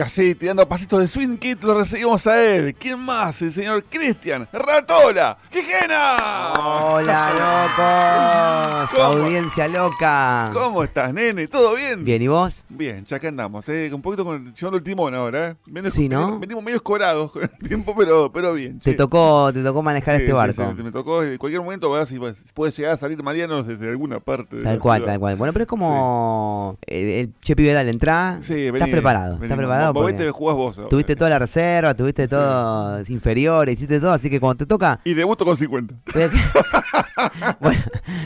Y 0.00 0.02
así, 0.02 0.34
tirando 0.34 0.66
pasitos 0.66 1.00
de 1.00 1.08
Swing 1.08 1.36
Kit, 1.36 1.62
lo 1.62 1.78
recibimos 1.78 2.26
a 2.26 2.42
él. 2.42 2.74
¿Quién 2.74 2.98
más? 2.98 3.42
El 3.42 3.52
señor 3.52 3.84
Cristian 3.84 4.48
Ratola. 4.50 5.36
¡Quijena! 5.50 6.54
Hola, 6.58 7.66
locos. 8.88 8.98
Audiencia 8.98 9.68
loca. 9.68 10.48
¿Cómo 10.54 10.84
estás, 10.84 11.12
nene? 11.12 11.48
¿Todo 11.48 11.74
bien? 11.74 12.02
Bien, 12.02 12.22
¿y 12.22 12.28
vos? 12.28 12.64
Bien, 12.70 13.04
ya 13.04 13.18
que 13.18 13.28
andamos, 13.28 13.68
eh, 13.68 13.90
un 13.92 14.00
poquito 14.00 14.24
con, 14.24 14.54
llevando 14.54 14.78
el 14.78 14.82
timón 14.82 15.14
ahora, 15.14 15.50
¿eh? 15.50 15.56
Sí, 15.90 16.08
¿no? 16.08 16.38
Venimos, 16.38 16.64
medio 16.64 16.76
escorados 16.76 17.32
con 17.32 17.42
el 17.42 17.50
tiempo, 17.68 17.94
pero, 17.94 18.32
pero 18.32 18.54
bien. 18.54 18.78
Te 18.78 18.92
che. 18.92 18.96
tocó, 18.96 19.52
te 19.52 19.62
tocó 19.62 19.82
manejar 19.82 20.16
Sí, 20.16 20.22
este 20.22 20.32
barco. 20.32 20.72
sí, 20.78 20.82
me 20.82 20.92
tocó 20.92 21.22
en 21.24 21.36
cualquier 21.36 21.60
momento, 21.60 22.06
si 22.06 22.18
pues, 22.18 22.42
puede 22.54 22.72
llegar 22.72 22.94
a 22.94 22.96
salir 22.96 23.22
Mariano 23.22 23.62
desde 23.62 23.90
alguna 23.90 24.18
parte. 24.18 24.62
Tal 24.62 24.78
cual, 24.78 25.00
ciudad. 25.00 25.12
tal 25.12 25.20
cual. 25.20 25.36
Bueno, 25.36 25.52
pero 25.52 25.64
es 25.64 25.68
como 25.68 26.78
el, 26.86 27.08
el 27.10 27.34
Chepi 27.42 27.64
Vidal 27.64 27.86
entra. 27.90 28.38
Sí, 28.40 28.64
estás 28.64 28.80
vení, 28.80 28.92
preparado, 28.92 29.32
vení, 29.34 29.44
estás 29.44 29.58
preparado. 29.58 29.89
Vos 29.92 30.12
jugás 30.32 30.56
vos. 30.56 30.88
Tuviste 30.88 31.16
toda 31.16 31.30
la 31.30 31.38
reserva, 31.38 31.94
tuviste 31.94 32.24
Sí. 32.24 32.30
todo 32.30 33.00
inferiores, 33.08 33.74
hiciste 33.74 34.00
todo, 34.00 34.12
así 34.12 34.28
que 34.30 34.38
cuando 34.40 34.58
te 34.58 34.66
toca. 34.66 35.00
Y 35.04 35.14
debuto 35.14 35.44
con 35.44 35.56
50. 35.56 35.94
bueno, 37.60 37.80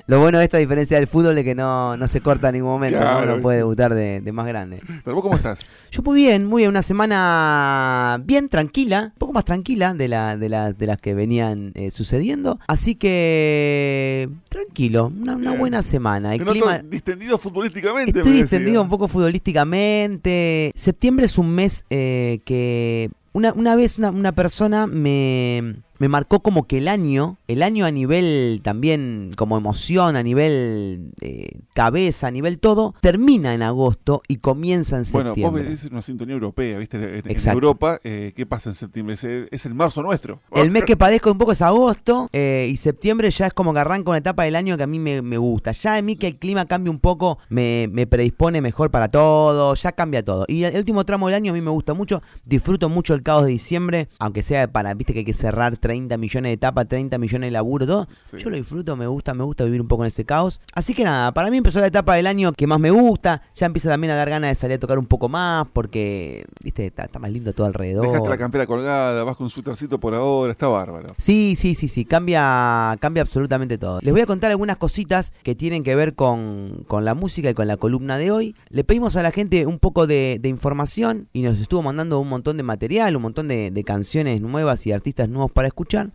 lo 0.07 0.21
bueno 0.21 0.39
de 0.39 0.45
esta 0.45 0.59
diferencia 0.59 0.97
del 0.99 1.07
fútbol 1.07 1.39
es 1.39 1.45
que 1.45 1.55
no, 1.55 1.97
no 1.97 2.09
se 2.09 2.21
corta 2.21 2.49
en 2.49 2.55
ningún 2.57 2.71
momento, 2.71 3.01
¿no? 3.01 3.23
Uno 3.23 3.41
puede 3.41 3.59
debutar 3.59 3.95
de, 3.95 4.21
de 4.21 4.33
más 4.33 4.47
grande. 4.47 4.81
Pero 5.05 5.15
vos 5.15 5.23
cómo 5.23 5.37
estás? 5.37 5.61
Yo 5.91 6.03
muy 6.03 6.17
bien, 6.21 6.47
muy 6.47 6.63
bien, 6.63 6.71
una 6.71 6.83
semana 6.83 8.21
bien 8.25 8.49
tranquila, 8.49 9.11
un 9.13 9.19
poco 9.19 9.33
más 9.33 9.45
tranquila 9.45 9.95
de, 9.95 10.09
la, 10.09 10.37
de, 10.37 10.49
la- 10.49 10.73
de 10.73 10.87
las 10.87 10.99
que 11.01 11.15
venían 11.15 11.73
eh, 11.75 11.91
sucediendo. 11.91 12.59
Así 12.67 12.95
que 12.95 14.29
tranquilo, 14.49 15.13
una, 15.21 15.53
buena 15.53 15.83
semana. 15.83 16.35
El 16.35 16.45
clima, 16.45 16.79
distendido 16.79 17.39
futbolísticamente. 17.39 18.19
Estoy 18.19 18.33
distendido 18.33 18.83
un 18.83 18.89
poco 18.89 19.09
futbolísticamente. 19.09 20.73
Septiembre 20.75 21.27
es 21.27 21.39
un 21.39 21.44
mes 21.45 21.85
eh, 21.91 22.41
que 22.45 23.11
una, 23.33 23.53
una 23.53 23.77
vez 23.77 23.99
una, 23.99 24.11
una 24.11 24.33
persona 24.33 24.87
me, 24.87 25.77
me 25.99 26.09
marcó 26.09 26.41
como 26.41 26.65
que 26.67 26.79
el 26.79 26.89
año, 26.89 27.39
el 27.49 27.63
año 27.63 27.87
a 27.87 27.91
nivel 27.91 28.61
también 28.63 29.31
como 29.37 29.57
emoción, 29.57 30.17
a 30.17 30.23
nivel 30.23 31.13
eh, 31.21 31.61
cabeza, 31.73 32.29
a 32.29 32.31
nivel 32.31 32.59
todo, 32.59 32.95
termina 33.01 33.55
en 33.55 33.63
agosto 33.63 34.23
y 34.29 34.37
comienza 34.39 34.97
en 34.99 35.05
Bueno, 35.13 35.31
septiembre. 35.31 35.63
vos 35.63 35.71
ves 35.71 35.85
una 35.85 36.03
sintonía 36.03 36.35
europea, 36.35 36.79
¿viste? 36.79 37.19
En. 37.25 37.49
Europa, 37.55 38.01
eh, 38.05 38.33
¿qué 38.35 38.47
pasa 38.47 38.71
en 38.71 38.77
septiembre? 38.77 39.15
Es 39.15 39.25
el, 39.25 39.49
es 39.51 39.67
el 39.67 39.75
marzo 39.75 40.03
nuestro. 40.03 40.41
El 40.53 40.71
mes 40.71 40.85
que 40.85 40.97
padezco 40.97 41.31
un 41.31 41.39
poco 41.39 41.53
es 41.53 41.63
agosto 41.63 42.29
eh, 42.33 42.69
y 42.71 42.77
septiembre 42.77 43.31
ya 43.31 43.47
es 43.47 43.53
como 43.53 43.73
que 43.73 43.79
arranca 43.81 44.11
una 44.11 44.19
etapa 44.19 44.45
del 44.45 44.57
año 44.57 44.77
que 44.77 44.83
a 44.83 44.87
mí 44.87 44.99
me, 44.99 45.23
me 45.23 45.39
gusta. 45.39 45.73
Ya 45.73 45.97
a 45.97 46.03
mí 46.03 46.17
que 46.17 46.27
el 46.29 46.37
clima 46.39 46.67
cambie 46.67 46.91
un 46.91 46.99
poco 46.99 47.39
me, 47.49 47.89
me 47.93 48.07
predispone 48.07 48.61
mejor 48.61 48.91
para 48.91 49.09
todo, 49.09 49.75
ya 49.75 49.93
cambia 49.93 50.25
todo. 50.25 50.45
Y 50.49 50.65
el 50.65 50.77
último 50.77 51.05
tramo 51.05 51.27
del 51.29 51.37
año 51.37 51.53
a 51.53 51.55
mí 51.55 51.61
me 51.61 51.71
gusta 51.71 51.95
mucho, 51.95 52.23
disfruto 52.45 52.89
mucho 52.89 53.15
el 53.15 53.23
caos 53.23 53.45
de 53.45 53.51
diciembre, 53.51 54.09
aunque 54.19 54.43
sea 54.43 54.67
para, 54.71 54.95
viste 54.95 55.13
que 55.13 55.21
hay 55.21 55.25
que 55.25 55.33
cerrar 55.33 55.77
30 55.85 56.17
millones 56.17 56.49
de 56.49 56.55
etapas, 56.55 56.89
30 56.89 57.19
millones 57.19 57.49
de 57.49 57.51
laburo, 57.51 57.87
todo. 57.87 58.09
Sí. 58.23 58.39
Yo 58.39 58.49
lo 58.49 58.57
disfruto, 58.57 58.97
me 58.97 59.07
gusta, 59.07 59.35
me 59.35 59.45
gusta 59.45 59.65
vivir 59.65 59.83
un 59.83 59.87
poco 59.87 60.05
en 60.05 60.09
ese 60.09 60.25
caos. 60.25 60.59
Así 60.73 60.95
que 60.95 61.05
nada, 61.05 61.31
para 61.33 61.51
mí 61.51 61.59
empezó 61.59 61.79
la 61.81 61.89
etapa 61.89 62.15
del 62.15 62.27
año 62.27 62.55
que 62.55 62.67
más 62.67 62.81
me 62.81 62.91
gusta, 62.91 63.43
ya 63.55 63.67
empieza 63.67 63.91
también 63.91 64.11
a 64.11 64.17
dar 64.17 64.31
ganas 64.31 64.51
de 64.51 64.55
salir 64.55 64.77
a 64.77 64.81
tocar 64.81 64.99
un 64.99 65.05
poco 65.05 65.29
más 65.29 65.67
porque, 65.75 66.47
viste, 66.63 66.87
está, 66.87 67.05
está 67.05 67.19
más 67.19 67.31
lindo 67.31 67.53
todo 67.53 67.67
alrededor. 67.67 68.07
Dejaste 68.07 68.31
la 68.31 68.39
campera 68.39 68.67
colgada, 68.67 69.25
vas 69.25 69.37
con 69.37 69.45
un 69.45 69.51
suétercito 69.51 70.01
por 70.01 70.15
ahora, 70.15 70.53
está 70.53 70.69
bárbaro. 70.69 71.09
Sí, 71.19 71.53
sí, 71.55 71.75
sí, 71.75 71.87
sí, 71.87 72.07
cambia, 72.07 72.97
cambia 72.99 73.23
absolutamente 73.23 73.77
todo. 73.77 74.01
Les 74.01 74.15
voy 74.15 74.23
a 74.23 74.27
contar 74.27 74.53
algunas 74.53 74.79
cositas 74.79 75.35
que 75.43 75.55
tienen 75.55 75.83
que 75.83 75.95
ver 75.95 76.15
con, 76.15 76.85
con 76.89 77.05
la 77.05 77.15
música 77.15 77.51
y 77.51 77.55
con 77.55 77.67
la 77.67 77.77
columna 77.77 78.17
de 78.17 78.31
hoy. 78.31 78.57
Le 78.71 78.85
pedimos 78.85 79.17
a 79.17 79.23
la 79.23 79.33
gente 79.33 79.67
un 79.67 79.79
poco 79.79 80.07
de, 80.07 80.39
de 80.41 80.49
información 80.49 81.29
y 81.35 81.43
nos 81.43 81.61
estuvo 81.61 81.83
mandando 81.83 82.21
un 82.21 82.31
montón 82.31 82.57
de 82.57 82.63
material, 82.63 83.17
un 83.17 83.23
montón 83.23 83.49
de, 83.49 83.71
de 83.71 83.85
canciones 83.85 84.41
nuevas 84.41 84.87
y 84.87 84.93
artistas 84.93 85.29
nuevos 85.29 85.53
para 85.53 85.69
escuchar. 85.69 85.74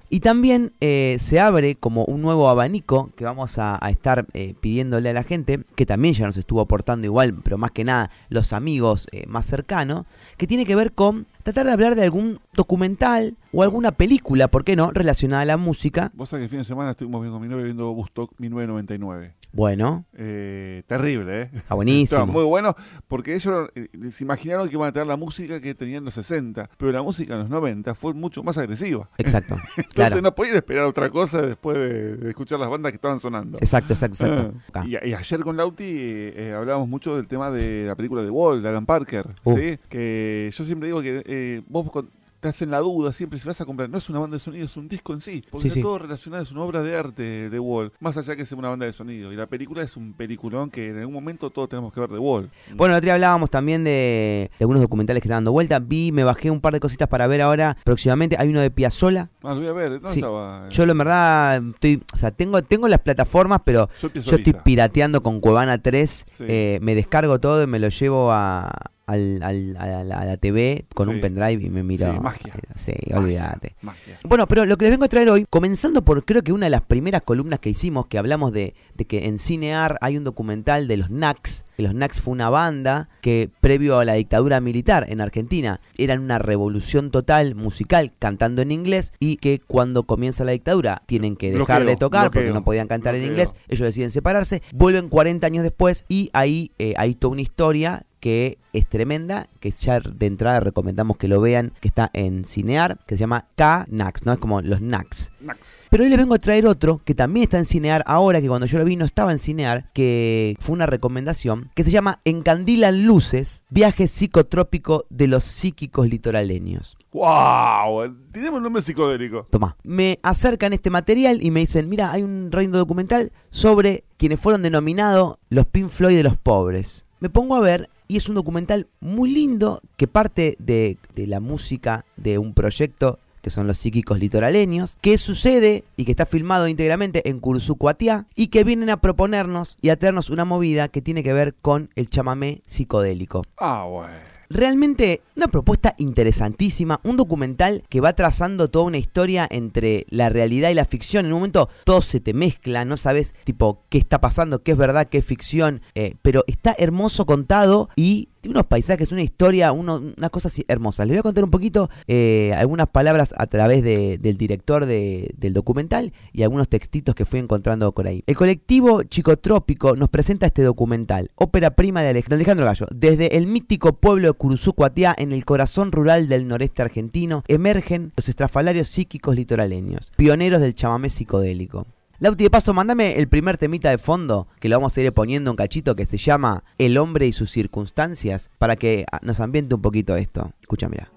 Y 0.09 0.21
también 0.21 0.73
eh, 0.81 1.17
se 1.19 1.39
abre 1.39 1.75
como 1.75 2.05
un 2.05 2.21
nuevo 2.21 2.49
abanico 2.49 3.11
que 3.15 3.25
vamos 3.25 3.57
a, 3.57 3.77
a 3.83 3.89
estar 3.89 4.25
eh, 4.33 4.55
pidiéndole 4.59 5.09
a 5.09 5.13
la 5.13 5.23
gente, 5.23 5.61
que 5.75 5.85
también 5.85 6.13
ya 6.13 6.25
nos 6.25 6.37
estuvo 6.37 6.61
aportando 6.61 7.05
igual, 7.05 7.35
pero 7.43 7.57
más 7.57 7.71
que 7.71 7.83
nada 7.83 8.09
los 8.29 8.53
amigos 8.53 9.07
eh, 9.11 9.25
más 9.27 9.45
cercanos, 9.45 10.05
que 10.37 10.47
tiene 10.47 10.65
que 10.65 10.75
ver 10.75 10.93
con 10.93 11.27
tratar 11.53 11.65
de 11.67 11.73
hablar 11.73 11.95
de 11.95 12.03
algún 12.03 12.39
documental 12.53 13.35
o 13.51 13.63
alguna 13.63 13.91
película, 13.91 14.47
¿por 14.47 14.63
qué 14.63 14.75
no?, 14.75 14.91
relacionada 14.91 15.41
a 15.41 15.45
la 15.45 15.57
música. 15.57 16.11
Vos 16.13 16.29
sabés 16.29 16.41
que 16.41 16.45
el 16.45 16.49
fin 16.49 16.59
de 16.59 16.65
semana 16.65 16.91
estuvimos 16.91 17.21
viendo 17.21 17.37
con 17.39 17.41
mi 17.47 17.51
novia 17.51 17.65
viendo 17.65 17.89
Woodstock 17.91 18.33
1999. 18.37 19.33
Bueno, 19.51 20.05
Eh, 20.15 20.83
terrible, 20.85 21.41
¿eh? 21.43 21.49
está 21.55 21.73
buenísimo. 21.75 22.03
Estaba 22.19 22.25
muy 22.31 22.43
bueno 22.43 22.75
porque 23.07 23.33
ellos 23.33 23.69
eh, 23.75 23.87
se 24.11 24.23
imaginaron 24.23 24.67
que 24.69 24.75
iban 24.75 24.89
a 24.89 24.91
tener 24.91 25.07
la 25.07 25.15
música 25.17 25.59
que 25.59 25.73
tenían 25.73 25.99
en 25.99 26.05
los 26.05 26.13
60, 26.13 26.69
pero 26.77 26.91
la 26.91 27.01
música 27.01 27.33
en 27.33 27.39
los 27.39 27.49
90 27.49 27.95
fue 27.95 28.13
mucho 28.13 28.43
más 28.43 28.57
agresiva. 28.59 29.09
Exacto, 29.17 29.55
Entonces 29.77 29.93
claro. 29.95 30.21
no 30.21 30.35
podían 30.35 30.55
esperar 30.57 30.83
otra 30.85 31.09
cosa 31.09 31.41
después 31.41 31.77
de, 31.77 32.17
de 32.17 32.29
escuchar 32.29 32.59
las 32.59 32.69
bandas 32.69 32.91
que 32.91 32.97
estaban 32.97 33.19
sonando. 33.19 33.57
Exacto, 33.59 33.93
exacto, 33.93 34.23
exacto. 34.25 34.59
Ah, 34.73 34.85
y 34.85 34.95
ayer 34.95 35.39
con 35.41 35.57
Lauti 35.57 35.83
eh, 35.83 36.33
eh, 36.35 36.53
hablábamos 36.55 36.87
mucho 36.87 37.15
del 37.15 37.27
tema 37.27 37.49
de 37.49 37.85
la 37.87 37.95
película 37.95 38.21
de 38.21 38.29
Wall, 38.29 38.61
de 38.61 38.69
Alan 38.69 38.85
Parker, 38.85 39.27
Uh. 39.43 39.57
¿sí? 39.57 39.79
Que 39.89 40.51
yo 40.53 40.63
siempre 40.63 40.87
digo 40.87 41.01
que 41.01 41.23
eh, 41.39 41.61
vos 41.67 41.89
con- 41.91 42.09
te 42.41 42.47
hacen 42.47 42.71
la 42.71 42.79
duda 42.79 43.11
siempre 43.11 43.37
si 43.37 43.45
vas 43.45 43.59
a 43.59 43.65
comprar, 43.65 43.89
no 43.89 43.97
es 43.97 44.09
una 44.09 44.19
banda 44.19 44.37
de 44.37 44.39
sonido, 44.39 44.63
es 44.65 44.77
un 44.77 44.87
disco 44.87 45.11
en 45.13 45.19
sí, 45.19 45.43
porque 45.51 45.63
Sí, 45.63 45.67
está 45.67 45.75
sí. 45.75 45.81
todo 45.81 45.99
relacionado, 45.99 46.41
es 46.41 46.49
una 46.53 46.61
obra 46.61 46.81
de 46.83 46.95
arte 46.95 47.49
de 47.49 47.59
Wall, 47.59 47.91
más 47.99 48.15
allá 48.15 48.33
que 48.37 48.45
sea 48.45 48.57
una 48.57 48.69
banda 48.69 48.85
de 48.85 48.93
sonido. 48.93 49.33
Y 49.33 49.35
la 49.35 49.45
película 49.47 49.83
es 49.83 49.97
un 49.97 50.13
peliculón 50.13 50.69
que 50.71 50.87
en 50.87 50.99
algún 50.99 51.13
momento 51.15 51.49
todos 51.49 51.67
tenemos 51.67 51.91
que 51.91 51.99
ver 51.99 52.09
de 52.09 52.17
Wall. 52.17 52.49
Bueno, 52.77 52.93
el 52.93 52.99
otro 52.99 53.07
día 53.07 53.15
hablábamos 53.15 53.49
también 53.49 53.83
de, 53.83 54.49
de 54.57 54.63
algunos 54.63 54.81
documentales 54.81 55.21
que 55.21 55.27
están 55.27 55.39
dando 55.39 55.51
vuelta. 55.51 55.79
Vi, 55.79 56.13
me 56.13 56.23
bajé 56.23 56.49
un 56.49 56.61
par 56.61 56.71
de 56.71 56.79
cositas 56.79 57.09
para 57.09 57.27
ver 57.27 57.41
ahora. 57.41 57.75
Próximamente 57.83 58.37
hay 58.39 58.47
uno 58.47 58.61
de 58.61 58.71
Piazzola. 58.71 59.29
Ah, 59.43 59.53
lo 59.53 59.59
voy 59.59 59.67
a 59.67 59.73
ver, 59.73 59.89
¿dónde 59.95 60.07
Sí. 60.07 60.19
estaba? 60.19 60.69
Yo, 60.69 60.83
en 60.83 60.97
verdad, 60.97 61.61
estoy. 61.73 62.01
O 62.13 62.17
sea, 62.17 62.31
tengo, 62.31 62.61
tengo 62.63 62.87
las 62.87 62.99
plataformas, 63.01 63.63
pero 63.65 63.89
yo 64.13 64.37
estoy 64.37 64.53
pirateando 64.63 65.21
con 65.21 65.41
Cuevana 65.41 65.81
3. 65.81 66.25
Sí. 66.31 66.45
eh, 66.47 66.79
me 66.81 66.95
descargo 66.95 67.37
todo 67.41 67.61
y 67.63 67.67
me 67.67 67.79
lo 67.79 67.89
llevo 67.89 68.31
a. 68.31 68.71
al- 69.09 69.41
al- 69.43 69.77
a, 69.77 70.03
la, 70.03 70.19
a 70.19 70.25
la 70.25 70.37
TV 70.37 70.85
con 70.93 71.07
Sí. 71.09 71.15
un 71.15 71.21
pendrive 71.21 71.63
y 71.65 71.69
me 71.69 71.83
miro. 71.83 72.11
Sí, 72.11 72.19
magia. 72.19 72.53
eh, 72.55 72.59
Sí, 72.75 72.91
Magia, 73.09 73.17
olvídate. 73.19 73.75
Bueno, 74.23 74.47
pero 74.47 74.65
lo 74.65 74.77
que 74.77 74.85
les 74.85 74.91
vengo 74.91 75.05
a 75.05 75.07
traer 75.09 75.29
hoy, 75.29 75.45
comenzando 75.49 76.03
por 76.03 76.23
creo 76.25 76.41
que 76.43 76.53
una 76.53 76.65
de 76.67 76.69
las 76.71 76.81
primeras 76.81 77.21
columnas 77.23 77.59
que 77.59 77.69
hicimos, 77.69 78.07
que 78.07 78.17
hablamos 78.17 78.51
de, 78.51 78.73
de 78.95 79.05
que 79.05 79.27
en 79.27 79.39
Cinear 79.39 79.97
hay 80.01 80.17
un 80.17 80.23
documental 80.23 80.87
de 80.87 80.97
los 80.97 81.09
Nax, 81.09 81.65
que 81.75 81.83
los 81.83 81.93
Nax 81.93 82.19
fue 82.21 82.31
una 82.33 82.49
banda 82.49 83.09
que 83.21 83.49
previo 83.61 83.99
a 83.99 84.05
la 84.05 84.13
dictadura 84.13 84.59
militar 84.61 85.05
en 85.09 85.21
Argentina 85.21 85.79
eran 85.97 86.19
una 86.21 86.37
revolución 86.39 87.09
total 87.11 87.55
musical 87.55 88.11
cantando 88.19 88.61
en 88.61 88.71
inglés 88.71 89.13
y 89.19 89.37
que 89.37 89.59
cuando 89.65 90.03
comienza 90.03 90.43
la 90.43 90.51
dictadura 90.51 91.01
tienen 91.05 91.35
que 91.35 91.51
dejar 91.51 91.81
Bloqueo, 91.81 91.85
de 91.89 91.95
tocar 91.95 92.31
porque 92.31 92.49
no 92.51 92.63
podían 92.63 92.87
cantar 92.87 93.15
en 93.15 93.23
inglés, 93.25 93.53
ellos 93.67 93.85
deciden 93.87 94.09
separarse, 94.11 94.61
vuelven 94.73 95.09
40 95.09 95.47
años 95.47 95.63
después 95.63 96.05
y 96.09 96.29
ahí 96.33 96.71
eh, 96.79 96.93
hay 96.97 97.15
toda 97.15 97.31
una 97.33 97.41
historia 97.41 98.03
que 98.19 98.57
es 98.73 98.87
tremenda, 98.87 99.47
que 99.59 99.71
ya 99.71 99.99
de 99.99 100.25
entrada 100.25 100.59
recomendamos 100.59 101.17
que 101.17 101.27
lo 101.27 101.41
vean, 101.41 101.73
que 101.79 101.87
está 101.87 102.09
en 102.13 102.45
Cinear, 102.45 102.99
que 103.05 103.15
se 103.15 103.21
llama 103.21 103.47
K-Nax, 103.55 104.25
¿no? 104.25 104.33
Es 104.33 104.39
como 104.39 104.61
los 104.61 104.81
Nax. 104.81 105.31
Max. 105.41 105.87
Pero 105.89 106.03
hoy 106.03 106.09
les 106.09 106.19
vengo 106.19 106.35
a 106.35 106.39
traer 106.39 106.67
otro 106.67 107.01
que 107.03 107.15
también 107.15 107.43
está 107.43 107.57
en 107.57 107.65
Cinear 107.65 108.03
ahora, 108.05 108.41
que 108.41 108.47
cuando 108.47 108.67
yo 108.67 108.77
lo 108.77 108.85
vi 108.85 108.95
no 108.95 109.05
estaba 109.05 109.31
en 109.31 109.39
Cinear, 109.39 109.89
que 109.93 110.55
fue 110.59 110.73
una 110.73 110.85
recomendación, 110.85 111.71
que 111.73 111.83
se 111.83 111.91
llama 111.91 112.19
Encandilan 112.25 113.05
Luces, 113.05 113.63
viaje 113.69 114.07
psicotrópico 114.07 115.05
de 115.09 115.27
los 115.27 115.45
psíquicos 115.45 116.07
litoraleños. 116.07 116.97
¡Wow! 117.11 118.15
Tenemos 118.31 118.57
un 118.57 118.63
nombre 118.63 118.83
psicodélico. 118.83 119.47
Tomá. 119.49 119.75
Me 119.83 120.19
acercan 120.21 120.73
este 120.73 120.89
material 120.89 121.41
y 121.41 121.49
me 121.49 121.61
dicen, 121.61 121.89
mira, 121.89 122.11
hay 122.11 122.21
un 122.21 122.51
reino 122.51 122.77
documental 122.77 123.31
sobre 123.49 124.03
quienes 124.17 124.39
fueron 124.39 124.61
denominados 124.61 125.37
los 125.49 125.65
Pink 125.65 125.89
Floyd 125.89 126.17
de 126.17 126.23
los 126.23 126.37
pobres. 126.37 127.05
Me 127.19 127.29
pongo 127.29 127.55
a 127.55 127.59
ver 127.59 127.89
y 128.09 128.17
es 128.17 128.27
un 128.27 128.35
documental 128.35 128.87
muy 128.99 129.31
lindo 129.31 129.81
que 129.95 130.07
parte 130.07 130.57
de, 130.59 130.97
la 131.15 131.39
música 131.39 132.05
de 132.17 132.39
un 132.39 132.53
proyecto 132.53 133.19
que 133.43 133.51
son 133.51 133.67
los 133.67 133.77
psíquicos 133.77 134.19
litoraleños, 134.19 134.97
que 134.99 135.17
sucede 135.17 135.85
y 135.95 136.03
que 136.03 136.11
está 136.11 136.25
filmado 136.25 136.67
íntegramente 136.67 137.29
en 137.29 137.39
Cursucuatiá 137.39 138.25
y 138.35 138.47
que 138.47 138.65
vienen 138.65 138.89
a 138.89 138.99
proponernos 138.99 139.77
y 139.79 139.89
a 139.89 139.97
traernos 139.97 140.29
una 140.29 140.43
movida 140.43 140.89
que 140.89 141.01
tiene 141.01 141.23
que 141.23 141.31
ver 141.31 141.55
con 141.61 141.89
el 141.95 142.09
chamamé 142.09 142.63
psicodélico. 142.65 143.43
Ah, 143.57 143.85
bueno. 143.89 144.38
Realmente 144.51 145.21
una 145.35 145.47
propuesta 145.47 145.93
interesantísima, 145.99 147.01
un 147.03 147.17
documental 147.17 147.83
que 147.87 148.01
va 148.01 148.13
trazando 148.13 148.67
toda 148.67 148.85
una 148.85 148.97
historia 148.97 149.47
entre 149.49 150.07
la 150.09 150.29
realidad 150.29 150.71
y 150.71 150.73
la 150.73 150.85
ficción. 150.85 151.27
En 151.27 151.33
un 151.33 151.39
momento 151.39 151.69
todo 151.83 152.01
se 152.01 152.19
te 152.19 152.33
mezcla, 152.33 152.83
no 152.83 152.97
sabes 152.97 153.35
tipo 153.43 153.83
qué 153.89 153.99
está 153.99 154.19
pasando, 154.19 154.63
qué 154.63 154.71
es 154.71 154.77
verdad, 154.77 155.07
qué 155.07 155.19
es 155.19 155.25
ficción, 155.25 155.83
eh, 155.93 156.15
pero 156.23 156.43
está 156.47 156.75
hermoso 156.79 157.27
contado 157.27 157.89
y 157.95 158.29
tiene 158.41 158.53
unos 158.55 158.67
paisajes, 158.67 159.11
una 159.11 159.21
historia, 159.21 159.71
uno- 159.71 160.01
unas 160.17 160.29
cosas 160.29 160.59
hermosas. 160.67 161.07
Les 161.07 161.15
voy 161.15 161.19
a 161.19 161.23
contar 161.23 161.43
un 161.43 161.51
poquito 161.51 161.89
eh, 162.07 162.53
algunas 162.55 162.87
palabras 162.87 163.33
a 163.37 163.47
través 163.47 163.83
de- 163.83 164.17
del 164.17 164.37
director 164.37 164.85
de- 164.85 165.33
del 165.37 165.53
documental 165.53 166.13
y 166.31 166.43
algunos 166.43 166.67
textitos 166.69 167.15
que 167.15 167.25
fui 167.25 167.39
encontrando 167.39 167.91
por 167.91 168.07
ahí. 168.07 168.23
El 168.27 168.35
colectivo 168.35 169.03
Chicotrópico 169.03 169.95
nos 169.95 170.09
presenta 170.09 170.45
este 170.45 170.63
documental, 170.63 171.29
ópera 171.35 171.71
prima 171.75 172.01
de 172.01 172.09
Alejandro 172.09 172.65
Gallo, 172.65 172.87
desde 172.95 173.37
el 173.37 173.47
mítico 173.47 173.93
pueblo 173.93 174.27
de 174.29 174.33
Curuzucuatiá, 174.33 175.13
en 175.17 175.31
el 175.33 175.45
corazón 175.45 175.91
rural 175.91 176.27
del 176.27 176.47
noreste 176.47 176.81
argentino, 176.81 177.43
emergen 177.47 178.11
los 178.15 178.29
estrafalarios 178.29 178.87
psíquicos 178.87 179.35
litoraleños, 179.35 180.11
pioneros 180.15 180.61
del 180.61 180.75
chamamé 180.75 181.09
psicodélico. 181.09 181.85
Lauti, 182.21 182.43
de 182.43 182.49
paso, 182.49 182.73
mándame 182.73 183.17
el 183.17 183.29
primer 183.29 183.57
temita 183.57 183.89
de 183.89 183.97
fondo, 183.97 184.49
que 184.59 184.67
lo 184.67 184.75
vamos 184.75 184.97
a 184.97 185.01
ir 185.01 185.13
poniendo 185.13 185.51
un 185.51 185.55
cachito, 185.55 185.95
que 185.95 186.05
se 186.05 186.17
llama 186.17 186.65
El 186.77 186.97
hombre 186.97 187.27
y 187.27 187.31
sus 187.31 187.49
circunstancias, 187.49 188.51
para 188.57 188.75
que 188.75 189.05
ah, 189.09 189.19
nos 189.21 189.39
ambiente 189.39 189.75
un 189.75 189.81
poquito 189.81 190.17
esto. 190.17 190.51
Escucha, 190.59 190.89
mira. 190.89 191.13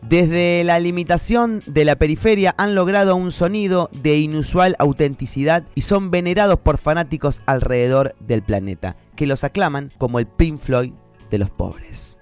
Desde 0.00 0.64
la 0.64 0.78
limitación 0.78 1.62
de 1.66 1.84
la 1.84 1.96
periferia 1.96 2.54
han 2.56 2.74
logrado 2.74 3.14
un 3.14 3.30
sonido 3.30 3.90
de 3.92 4.16
inusual 4.16 4.76
autenticidad 4.78 5.64
y 5.74 5.82
son 5.82 6.10
venerados 6.10 6.60
por 6.60 6.78
fanáticos 6.78 7.42
alrededor 7.44 8.14
del 8.18 8.42
planeta, 8.42 8.96
que 9.14 9.26
los 9.26 9.44
aclaman 9.44 9.92
como 9.98 10.18
el 10.18 10.26
Pink 10.26 10.58
Floyd 10.58 10.92
de 11.30 11.38
los 11.38 11.50
pobres. 11.50 12.16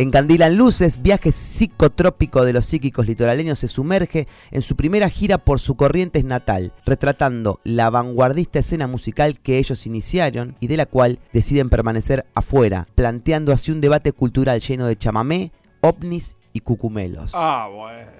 Encandilan 0.00 0.56
luces, 0.56 1.02
viaje 1.02 1.30
psicotrópico 1.30 2.46
de 2.46 2.54
los 2.54 2.64
psíquicos 2.64 3.06
litoraleños 3.06 3.58
se 3.58 3.68
sumerge 3.68 4.26
en 4.50 4.62
su 4.62 4.74
primera 4.74 5.10
gira 5.10 5.36
por 5.36 5.60
su 5.60 5.74
corrientes 5.74 6.24
natal, 6.24 6.72
retratando 6.86 7.60
la 7.64 7.90
vanguardista 7.90 8.60
escena 8.60 8.86
musical 8.86 9.38
que 9.40 9.58
ellos 9.58 9.84
iniciaron 9.84 10.56
y 10.58 10.68
de 10.68 10.78
la 10.78 10.86
cual 10.86 11.18
deciden 11.34 11.68
permanecer 11.68 12.24
afuera, 12.34 12.88
planteando 12.94 13.52
así 13.52 13.72
un 13.72 13.82
debate 13.82 14.12
cultural 14.12 14.60
lleno 14.60 14.86
de 14.86 14.96
chamamé, 14.96 15.52
ovnis 15.82 16.38
y 16.54 16.60
cucumelos. 16.60 17.32
Ah, 17.34 17.68
bueno. 17.70 18.10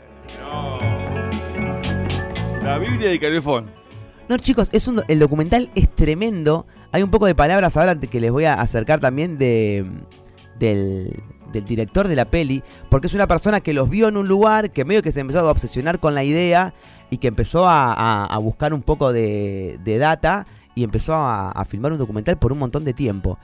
La 2.62 2.76
Biblia 2.76 3.08
de 3.08 3.18
Calefón. 3.18 3.70
No, 4.28 4.36
chicos, 4.36 4.68
es 4.72 4.86
un, 4.86 5.00
el 5.08 5.18
documental 5.18 5.70
es 5.74 5.88
tremendo. 5.88 6.66
Hay 6.92 7.02
un 7.02 7.10
poco 7.10 7.24
de 7.24 7.34
palabras 7.34 7.78
ahora 7.78 7.98
que 7.98 8.20
les 8.20 8.30
voy 8.30 8.44
a 8.44 8.60
acercar 8.60 9.00
también 9.00 9.38
de 9.38 9.86
del, 10.60 11.22
director 11.52 12.06
de 12.06 12.14
la 12.14 12.26
peli, 12.26 12.62
porque 12.88 13.08
es 13.08 13.14
una 13.14 13.26
persona 13.26 13.60
que 13.60 13.72
los 13.72 13.90
vio 13.90 14.06
en 14.06 14.16
un 14.16 14.28
lugar, 14.28 14.70
que 14.70 14.84
medio 14.84 15.02
que 15.02 15.10
se 15.10 15.20
empezó 15.20 15.40
a 15.40 15.50
obsesionar 15.50 15.98
con 15.98 16.14
la 16.14 16.22
idea 16.22 16.74
y 17.10 17.18
que 17.18 17.26
empezó 17.26 17.64
a, 17.66 18.38
buscar 18.40 18.72
un 18.72 18.82
poco 18.82 19.12
de, 19.12 19.80
data 19.98 20.46
y 20.76 20.84
empezó 20.84 21.14
a, 21.14 21.64
filmar 21.68 21.92
un 21.92 21.98
documental 21.98 22.38
por 22.38 22.52
un 22.52 22.58
montón 22.58 22.84
de 22.84 22.94
tiempo. 22.94 23.38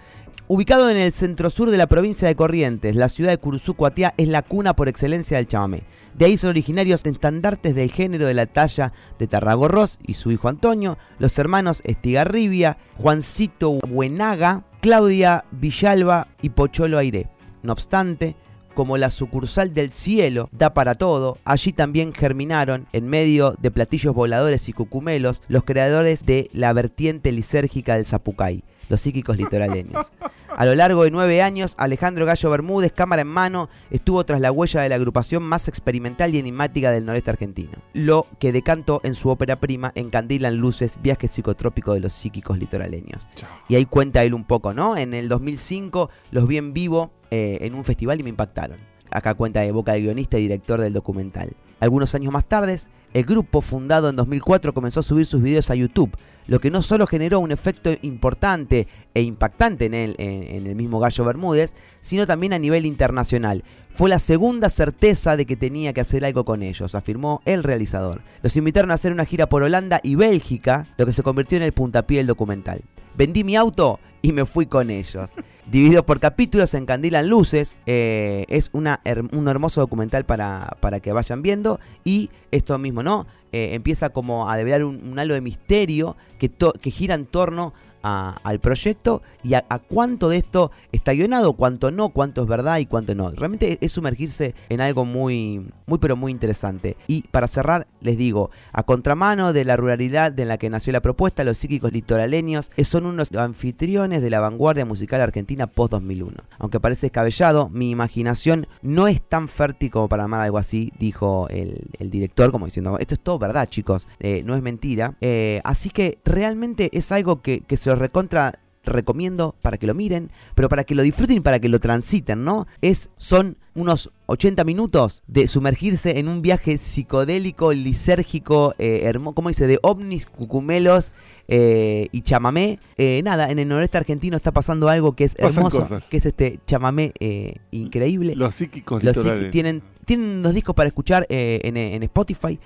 Ubicado 0.49 0.89
en 0.89 0.97
el 0.97 1.13
centro 1.13 1.51
sur 1.51 1.73
de 1.73 1.77
la 1.77 1.89
provincia 1.89 2.29
de 2.29 2.37
Corrientes, 2.37 2.95
la 2.95 3.09
ciudad 3.09 3.31
de 3.31 3.39
Curuzucuatiá 3.39 4.15
es 4.17 4.29
la 4.29 4.43
cuna 4.43 4.77
por 4.77 4.87
excelencia 4.87 5.39
del 5.39 5.49
chamamé. 5.49 5.83
De 6.15 6.27
ahí 6.27 6.37
son 6.37 6.51
originarios 6.51 7.05
estandartes 7.05 7.75
del 7.75 7.91
género 7.91 8.27
de 8.27 8.35
la 8.35 8.47
talla 8.47 8.93
de 9.19 9.27
Tarragorros 9.27 9.99
y 10.07 10.15
su 10.15 10.31
hijo 10.31 10.49
Antonio, 10.49 10.99
los 11.19 11.37
hermanos 11.41 11.83
Estigarribia, 11.85 12.79
Juancito 12.97 13.81
Buenaga, 13.89 14.63
Claudia 14.87 15.45
Villalba 15.51 16.29
y 16.43 16.51
Pocholo 16.51 16.99
Aire. 16.99 17.27
No 17.65 17.73
obstante, 17.73 18.37
como 18.73 18.97
la 18.99 19.11
sucursal 19.11 19.75
del 19.75 19.91
cielo 19.91 20.49
da 20.53 20.75
para 20.75 20.95
todo, 20.95 21.39
allí 21.45 21.73
también 21.73 22.13
germinaron, 22.13 22.87
en 22.93 23.09
medio 23.09 23.57
de 23.59 23.73
platillos 23.73 24.15
voladores 24.15 24.69
y 24.69 24.73
cucumelos, 24.73 25.43
los 25.49 25.65
creadores 25.65 26.25
de 26.25 26.51
la 26.53 26.73
vertiente 26.73 27.33
lisérgica 27.33 27.97
del 27.97 28.07
Zapucay 28.07 28.63
los 28.89 29.01
psíquicos 29.01 29.37
litoraleños. 29.37 30.13
A 30.57 30.65
lo 30.65 30.75
largo 30.75 31.05
de 31.05 31.11
nueve 31.11 31.43
años, 31.43 31.75
Alejandro 31.77 32.25
Gallo 32.25 32.51
Bermúdez, 32.51 32.93
cámara 32.93 33.23
en 33.23 33.29
mano, 33.29 33.69
estuvo 33.91 34.25
tras 34.25 34.41
la 34.41 34.53
huella 34.53 34.81
de 34.81 34.89
la 34.89 34.95
agrupación 34.95 35.43
más 35.43 35.69
experimental 35.69 36.35
y 36.35 36.39
enigmática 36.39 36.91
del 36.91 37.05
noreste 37.05 37.31
argentino. 37.31 37.73
Lo 37.93 38.27
que 38.39 38.53
decantó 38.53 39.01
en 39.05 39.15
su 39.15 39.29
ópera 39.29 39.57
prima 39.57 39.93
Encandilan 39.95 40.57
Luces, 40.57 40.99
viaje 41.03 41.29
psicotrópico 41.29 41.93
de 41.93 42.01
los 42.01 42.13
psíquicos 42.13 42.59
litoraleños. 42.59 43.29
Y 43.69 43.75
ahí 43.75 43.85
cuenta 43.85 44.25
él 44.25 44.35
un 44.35 44.45
poco, 44.45 44.73
¿no? 44.73 44.97
En 44.97 45.15
el 45.15 45.29
2005 45.29 46.11
los 46.31 46.49
vi 46.49 46.57
en 46.57 46.73
vivo 46.73 47.11
eh, 47.31 47.59
en 47.63 47.75
un 47.75 47.85
festival 47.85 48.21
y 48.21 48.23
me 48.23 48.31
impactaron. 48.31 48.79
Acá 49.11 49.35
cuenta 49.35 49.61
de 49.61 49.73
boca 49.73 49.93
del 49.93 50.03
guionista 50.03 50.39
y 50.39 50.43
director 50.43 50.81
del 50.81 50.93
documental. 50.93 51.55
Algunos 51.81 52.15
años 52.15 52.33
más 52.33 52.47
tarde, 52.47 52.79
el 53.13 53.25
grupo, 53.25 53.61
fundado 53.61 54.09
en 54.09 54.17
2004, 54.17 54.73
comenzó 54.73 55.01
a 55.01 55.03
subir 55.03 55.27
sus 55.27 55.43
videos 55.43 55.71
a 55.71 55.75
YouTube, 55.75 56.17
lo 56.47 56.61
que 56.61 56.71
no 56.71 56.83
solo 56.83 57.07
generó 57.07 57.41
un 57.41 57.53
efecto 57.53 57.91
importante 58.03 58.87
e 59.15 59.23
impactante 59.23 59.87
en 59.87 59.95
el, 59.95 60.75
mismo 60.75 61.01
Gallo 61.01 61.25
Bermúdez, 61.25 61.75
sino 62.01 62.27
también 62.27 62.53
a 62.53 62.59
nivel 62.59 62.87
internacional. 62.87 63.65
Fue 63.95 64.11
la 64.11 64.19
segunda 64.19 64.69
certeza 64.69 65.37
de 65.37 65.47
que 65.47 65.57
tenía 65.57 65.93
que 65.93 66.03
hacer 66.03 66.25
algo 66.25 66.45
con 66.45 66.63
ellos, 66.63 66.95
afirmó 66.95 67.41
el 67.47 67.63
realizador. 67.63 68.21
Los 68.43 68.57
invitaron 68.57 68.91
a 68.91 68.95
hacer 68.95 69.13
una 69.13 69.25
gira 69.25 69.49
por 69.49 69.63
Holanda 69.63 70.01
y 70.03 70.15
Bélgica, 70.15 70.89
lo 70.99 71.07
que 71.07 71.13
se 71.13 71.23
convirtió 71.23 71.57
en 71.57 71.65
el 71.65 71.73
puntapié 71.73 72.19
del 72.19 72.27
documental. 72.27 72.83
Vendí 73.17 73.45
mi 73.45 73.57
auto 73.57 73.99
y 74.23 74.33
me 74.33 74.45
fui 74.47 74.67
con 74.67 74.91
ellos. 74.91 75.33
Dividido 75.71 76.07
por 76.07 76.21
capítulos, 76.21 76.75
en 76.75 76.87
Candilan 76.87 77.29
Luces. 77.29 77.77
Eh, 77.87 78.45
es 78.49 78.71
una, 78.73 79.01
un 79.33 79.49
hermoso 79.49 79.81
documental 79.81 80.25
para, 80.25 80.77
para, 80.81 81.01
que 81.01 81.13
vayan 81.13 81.43
viendo. 81.43 81.81
Y 82.05 82.31
esto 82.51 82.79
mismo, 82.79 83.03
¿no? 83.03 83.27
Eh, 83.53 83.71
empieza 83.75 84.11
como 84.11 84.51
a 84.51 84.57
develar 84.57 84.85
un, 84.85 85.19
halo 85.19 85.35
de 85.35 85.41
misterio 85.41 86.17
que, 86.39 86.51
que 86.51 86.91
gira 86.91 87.15
en 87.15 87.27
torno 87.27 87.75
al 88.07 88.61
proyecto 88.61 89.23
y 89.43 89.55
a, 89.55 89.65
cuánto 89.89 90.29
de 90.29 90.39
esto 90.39 90.71
está 90.93 91.13
guionado, 91.13 91.53
cuánto 91.55 91.91
no, 91.91 92.11
cuánto 92.11 92.43
es 92.43 92.49
verdad 92.49 92.79
y 92.79 92.87
cuánto 92.87 93.15
no. 93.15 93.31
Realmente 93.31 93.79
es 93.81 93.93
sumergirse 93.93 94.55
en 94.69 94.81
algo 94.81 95.05
muy, 95.05 95.67
muy 95.87 95.99
pero 95.99 96.17
muy 96.17 96.33
interesante. 96.33 96.97
Y 97.07 97.23
para 97.23 97.49
cerrar, 97.49 97.87
les 98.01 98.17
digo, 98.17 98.51
a 98.73 98.83
contramano 98.83 99.53
de 99.53 99.65
la 99.65 99.77
ruralidad 99.77 100.39
en 100.39 100.49
la 100.49 100.59
que 100.59 100.71
nació 100.71 100.93
la 100.93 101.01
propuesta, 101.01 101.45
los 101.45 101.59
psíquicos 101.59 101.93
litoraleños 101.93 102.71
son 102.85 103.07
unos 103.07 103.33
anfitriones 103.33 104.23
de 104.23 104.31
la 104.31 104.41
vanguardia 104.41 104.85
musical 104.85 105.21
argentina 105.21 105.67
post-2001. 105.67 106.35
Aunque 106.59 106.81
parece 106.81 107.07
escabellado, 107.07 107.69
mi 107.69 107.91
imaginación 107.91 108.67
no 108.83 109.09
es 109.09 109.21
tan 109.21 109.49
fértil 109.49 109.91
como 109.91 110.09
para 110.09 110.25
armar 110.25 110.43
algo 110.43 110.59
así, 110.59 110.93
dijo 110.99 111.49
el, 111.51 112.11
director, 112.11 112.53
como 112.53 112.67
diciendo, 112.67 112.99
esto 112.99 113.15
es 113.15 113.21
todo 113.21 113.39
verdad, 113.39 113.69
chicos, 113.69 114.07
eh, 114.21 114.43
no 114.45 114.55
es 114.55 114.63
mentira. 114.63 115.15
Eh, 115.21 115.61
así 115.65 115.91
que 115.91 116.19
realmente 116.25 116.91
es 116.93 117.11
algo 117.13 117.43
que, 117.43 117.61
que 117.61 117.77
se 117.77 117.96
recontra 117.97 118.61
recomiendo 118.87 119.55
para 119.63 119.77
que 119.77 119.87
lo 119.87 119.95
miren, 119.95 120.31
pero 120.55 120.69
para 120.69 120.85
que 120.85 120.95
lo 120.95 121.03
disfruten 121.03 121.39
y 121.39 121.41
para 121.41 121.59
que 121.59 121.69
lo 121.69 121.81
transiten, 121.81 122.45
¿no? 122.45 122.67
Es, 122.81 123.11
son 123.17 123.57
unos 123.75 124.11
80 124.27 124.65
minutos 124.65 125.23
de 125.27 125.49
sumergirse 125.49 126.19
en 126.19 126.29
un 126.29 126.41
viaje 126.41 126.79
psicodélico, 126.79 127.73
lisérgico, 127.73 128.75
eh, 128.79 129.01
hermoso, 129.05 129.35
¿cómo 129.35 129.49
dice? 129.51 129.67
De 129.67 129.79
ovnis, 129.83 130.25
cucumelos 130.25 131.13
eh, 131.49 132.09
y 132.13 132.23
chamamé. 132.23 132.79
Eh, 132.97 133.21
nada, 133.23 133.51
en 133.51 133.59
el 133.59 133.69
noreste 133.69 133.99
argentino 133.99 134.37
está 134.37 134.53
pasando 134.53 134.89
algo 134.89 135.15
que 135.15 135.25
es 135.25 135.37
hermoso, 135.39 135.87
que 136.09 136.17
es 136.17 136.27
este 136.27 136.61
chamamé 136.67 137.13
eh, 137.21 137.57
increíble. 137.71 138.35
Los 138.35 138.55
psíquicos 138.55 139.03
Los 139.05 139.19
tienen, 139.51 139.83
tienen 140.07 140.39
unos 140.39 140.55
discos 140.55 140.75
para 140.75 140.87
escuchar 140.87 141.27
en, 141.29 141.77
en, 141.77 142.03
Spotify. 142.03 142.59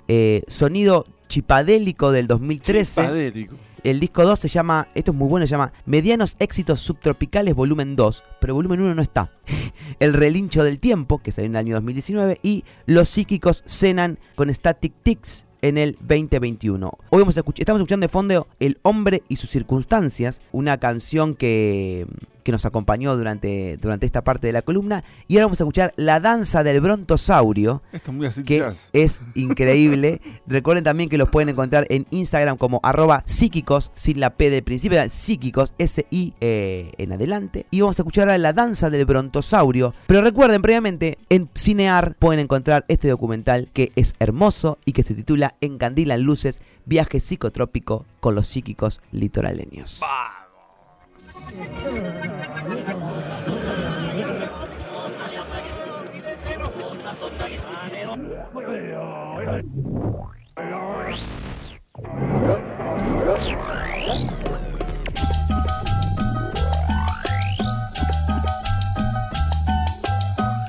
sonido 0.47 1.07
chipadélico 1.27 2.13
del 2.13 2.29
2013. 2.29 3.03
Chipadélico. 3.03 3.57
El 3.83 3.99
disco 3.99 4.25
2 4.25 4.39
se 4.39 4.49
llama, 4.49 4.89
esto 4.95 5.13
es 5.13 5.17
muy 5.17 5.29
bueno, 5.29 5.47
se 5.47 5.53
llama 5.53 5.73
Medianos 5.87 6.37
Éxitos 6.39 6.81
Subtropicales 6.81 7.55
Volumen 7.55 7.97
2, 7.97 8.25
pero 8.39 8.55
volumen 8.55 8.81
1 8.83 8.95
no 8.95 9.03
está. 9.03 9.33
el 10.01 10.13
Relincho 10.13 10.65
del 10.65 10.81
Tiempo, 10.81 11.19
que 11.19 11.33
salió 11.33 11.47
en 11.47 11.53
el 11.53 11.61
año 11.61 11.75
2019, 11.77 12.41
y 12.43 12.65
Los 12.85 13.09
Psíquicos 13.09 13.65
cenan 13.67 14.19
con 14.35 14.53
Static 14.53 14.93
Ticks 15.03 15.47
en 15.63 15.79
el 15.79 15.97
2021. 16.01 16.91
Hoy 17.09 17.21
vamos 17.21 17.39
a 17.39 17.41
estamos 17.41 17.81
escuchando 17.81 18.05
de 18.05 18.09
fondo 18.09 18.49
El 18.59 18.79
hombre 18.83 19.23
y 19.29 19.37
sus 19.37 19.49
circunstancias, 19.49 20.43
una 20.53 20.79
canción 20.79 21.35
que 21.35 22.07
que 22.43 22.53
nos 22.53 22.65
acompañó 22.67 23.17
durante, 23.17 23.77
durante 23.79 24.07
esta 24.07 24.23
parte 24.23 24.47
de 24.47 24.53
la 24.53 24.63
columna. 24.63 25.05
Y 25.29 25.37
ahora 25.37 25.47
vamos 25.47 25.61
a 25.61 25.65
escuchar 25.65 25.93
La 25.97 26.21
danza 26.21 26.63
del 26.63 26.81
brontosaurio, 26.81 27.83
Esto 27.93 28.11
es 28.11 28.17
muy 28.17 28.27
así 28.27 28.45
que 28.45 28.65
es 28.93 29.21
increíble. 29.35 30.21
Recuerden 30.47 30.85
también 30.85 31.09
que 31.09 31.19
los 31.19 31.29
pueden 31.29 31.49
encontrar 31.49 31.87
en 31.91 32.07
Instagram 32.11 32.57
como 32.57 32.81
arroba 32.83 33.23
psíquicos, 33.27 33.91
sin 33.95 34.21
la 34.21 34.31
P 34.31 34.51
del 34.51 34.63
principio, 34.63 35.01
psíquicos, 35.09 35.75
S-I 35.79 36.35
eh, 36.41 36.93
en 36.99 37.13
adelante. 37.13 37.67
Y 37.71 37.81
vamos 37.81 37.99
a 37.99 38.03
escuchar 38.03 38.29
ahora 38.29 38.39
La 38.39 38.53
danza 38.53 38.91
del 38.91 39.05
brontosaurio. 39.05 39.95
Pero 40.07 40.23
recuerden, 40.23 40.63
previamente, 40.63 41.19
en 41.29 41.49
Cinear 41.55 42.15
pueden 42.19 42.41
encontrar 42.41 42.85
este 42.89 43.09
documental 43.09 43.69
que 43.73 43.93
es 43.97 44.15
hermoso 44.19 44.79
y 44.85 44.93
que 44.93 45.03
se 45.03 45.15
titula 45.15 45.55
Encandilan 45.61 46.23
luces, 46.23 46.61
viaje 46.87 47.21
psicotrópico 47.21 48.07
con 48.21 48.35
los 48.35 48.47
psíquicos 48.47 49.01
litoraleños. 49.13 50.01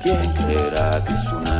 ¿Quién 0.02 0.32
creerá 0.32 1.00
que 1.06 1.14
es 1.14 1.32
una 1.32 1.51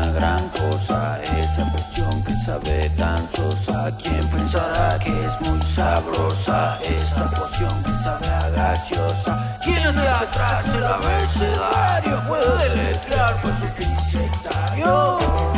esa 0.71 1.71
cuestión 1.71 2.23
que 2.25 2.35
sabe 2.35 2.91
tan 2.91 3.29
sosa. 3.31 3.91
¿Quién 4.03 4.27
pensará 4.29 4.99
que 4.99 5.11
es 5.27 5.41
muy 5.41 5.63
sabrosa 5.67 6.79
esa 6.83 7.31
poción 7.31 7.83
que 7.83 7.93
sabe 8.03 8.27
a 8.29 8.49
gaseosa? 8.51 9.59
¿Quién 9.65 9.87
hacia 9.87 10.21
atrás 10.21 10.69
el 10.75 10.85
abecedario 10.85 12.21
puede 12.29 12.69
deletrear 12.69 13.35
por 13.43 13.53
su 13.53 13.67
sectario? 14.11 15.52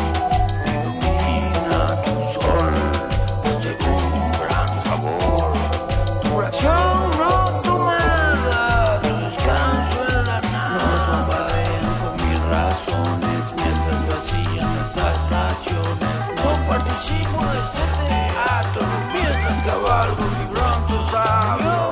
Cinco 17.17 17.45
de 17.45 17.67
sete, 17.67 18.33
a 18.49 18.63
dormir, 18.75 19.49
descavalgo 19.49 20.25
y 20.43 20.55
pronto 20.55 21.11
sabe. 21.11 21.84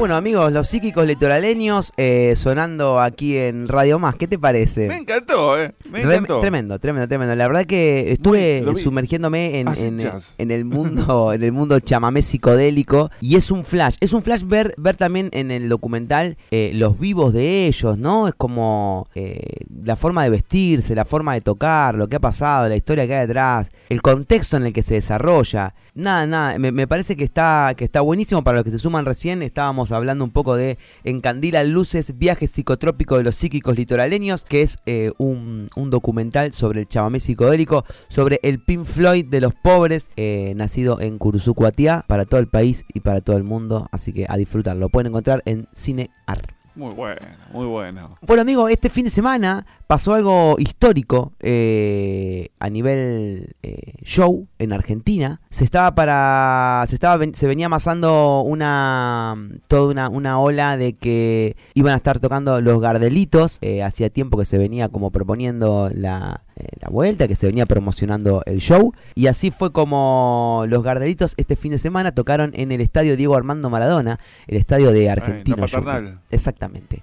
Bueno, 0.00 0.16
amigos, 0.16 0.50
los 0.50 0.66
psíquicos 0.66 1.06
litoraleños 1.06 1.92
eh, 1.98 2.32
sonando 2.34 3.02
aquí 3.02 3.36
en 3.36 3.68
Radio 3.68 3.98
Más. 3.98 4.14
¿Qué 4.14 4.26
te 4.26 4.38
parece? 4.38 4.88
Me 4.88 4.96
encantó, 4.96 5.60
¿eh? 5.60 5.74
Me 5.90 6.00
encantó. 6.00 6.40
Tremendo, 6.40 6.78
tremendo, 6.78 7.06
tremendo. 7.06 7.36
La 7.36 7.46
verdad 7.46 7.66
que 7.66 8.10
estuve 8.12 8.62
Muy, 8.64 8.80
sumergiéndome 8.80 9.60
en 9.60 10.50
el 10.50 10.64
mundo, 10.64 11.34
en 11.34 11.42
el 11.42 11.52
mundo 11.52 11.78
chamamé 11.80 12.22
psicodélico 12.22 13.10
y 13.20 13.36
es 13.36 13.50
un 13.50 13.62
flash. 13.62 13.96
Es 14.00 14.14
un 14.14 14.22
flash 14.22 14.44
ver, 14.44 14.72
ver 14.78 14.96
también 14.96 15.28
en 15.32 15.50
el 15.50 15.68
documental 15.68 16.38
eh, 16.50 16.70
los 16.72 16.98
vivos 16.98 17.34
de 17.34 17.66
ellos, 17.66 17.98
¿no? 17.98 18.26
Es 18.26 18.34
como 18.34 19.06
eh, 19.14 19.66
la 19.84 19.96
forma 19.96 20.24
de 20.24 20.30
vestirse, 20.30 20.94
la 20.94 21.04
forma 21.04 21.34
de 21.34 21.42
tocar, 21.42 21.94
lo 21.94 22.08
que 22.08 22.16
ha 22.16 22.20
pasado, 22.20 22.70
la 22.70 22.76
historia 22.76 23.06
que 23.06 23.16
hay 23.16 23.26
detrás, 23.26 23.70
el 23.90 24.00
contexto 24.00 24.56
en 24.56 24.64
el 24.64 24.72
que 24.72 24.82
se 24.82 24.94
desarrolla. 24.94 25.74
Nada, 25.94 26.26
nada, 26.26 26.58
me, 26.58 26.72
me 26.72 26.86
parece 26.86 27.16
que 27.16 27.24
está, 27.24 27.74
que 27.76 27.84
está 27.84 28.00
buenísimo 28.00 28.42
para 28.42 28.58
los 28.58 28.64
que 28.64 28.70
se 28.70 28.78
suman 28.78 29.04
recién. 29.04 29.42
Estábamos 29.42 29.89
hablando 29.92 30.24
un 30.24 30.30
poco 30.30 30.56
de 30.56 30.78
Encandila 31.04 31.64
Luces, 31.64 32.18
viaje 32.18 32.46
psicotrópico 32.46 33.16
de 33.16 33.24
los 33.24 33.36
psíquicos 33.36 33.76
litoraleños, 33.76 34.44
que 34.44 34.62
es 34.62 34.78
eh, 34.86 35.12
un, 35.18 35.68
documental 35.90 36.52
sobre 36.52 36.80
el 36.80 36.88
chamamé 36.88 37.20
psicodélico, 37.20 37.84
sobre 38.08 38.40
el 38.42 38.62
Pink 38.62 38.84
Floyd 38.84 39.26
de 39.26 39.40
los 39.40 39.54
pobres, 39.54 40.10
eh, 40.16 40.52
nacido 40.56 41.00
en 41.00 41.18
Curuzucuatiá, 41.18 42.04
para 42.06 42.24
todo 42.24 42.40
el 42.40 42.48
país 42.48 42.84
y 42.92 43.00
para 43.00 43.20
todo 43.20 43.36
el 43.36 43.44
mundo. 43.44 43.88
Así 43.92 44.12
que 44.12 44.26
a 44.28 44.36
disfrutarlo. 44.36 44.80
Lo 44.80 44.88
pueden 44.88 45.08
encontrar 45.08 45.42
en 45.46 45.68
Cine 45.72 46.10
Art. 46.26 46.59
Muy 46.80 46.94
bueno, 46.94 47.20
muy 47.52 47.66
bueno. 47.66 48.16
Bueno, 48.22 48.40
amigo, 48.40 48.66
este 48.70 48.88
fin 48.88 49.04
de 49.04 49.10
semana 49.10 49.66
pasó 49.86 50.14
algo 50.14 50.56
histórico 50.58 51.34
eh, 51.38 52.52
a 52.58 52.70
nivel 52.70 53.54
eh, 53.62 53.92
show 54.02 54.48
en 54.58 54.72
Argentina. 54.72 55.42
Se 55.50 55.64
estaba 55.64 55.94
para. 55.94 56.82
Se 56.88 56.94
estaba 56.94 57.22
se 57.34 57.46
venía 57.46 57.66
amasando 57.66 58.40
una. 58.40 59.36
toda 59.68 59.90
una, 59.90 60.08
una 60.08 60.40
ola 60.40 60.78
de 60.78 60.94
que 60.94 61.54
iban 61.74 61.92
a 61.92 61.96
estar 61.98 62.18
tocando 62.18 62.62
los 62.62 62.80
Gardelitos. 62.80 63.58
Eh, 63.60 63.82
hacía 63.82 64.08
tiempo 64.08 64.38
que 64.38 64.46
se 64.46 64.56
venía 64.56 64.88
como 64.88 65.10
proponiendo 65.10 65.90
la. 65.92 66.44
Eh, 66.60 66.66
la 66.80 66.88
vuelta, 66.88 67.26
que 67.26 67.34
se 67.34 67.46
venía 67.46 67.66
promocionando 67.66 68.42
el 68.46 68.60
show. 68.60 68.92
Y 69.14 69.26
así 69.26 69.50
fue 69.50 69.72
como 69.72 70.64
los 70.68 70.82
Gardelitos 70.82 71.34
este 71.36 71.56
fin 71.56 71.72
de 71.72 71.78
semana 71.78 72.12
tocaron 72.12 72.52
en 72.54 72.70
el 72.72 72.80
estadio 72.80 73.16
Diego 73.16 73.34
Armando 73.34 73.70
Maradona, 73.70 74.20
el 74.46 74.56
estadio 74.56 74.92
de 74.92 75.10
Argentino. 75.10 75.56
la 75.56 75.62
paternal. 75.62 75.96
Junior. 75.96 76.18
Exactamente. 76.30 77.02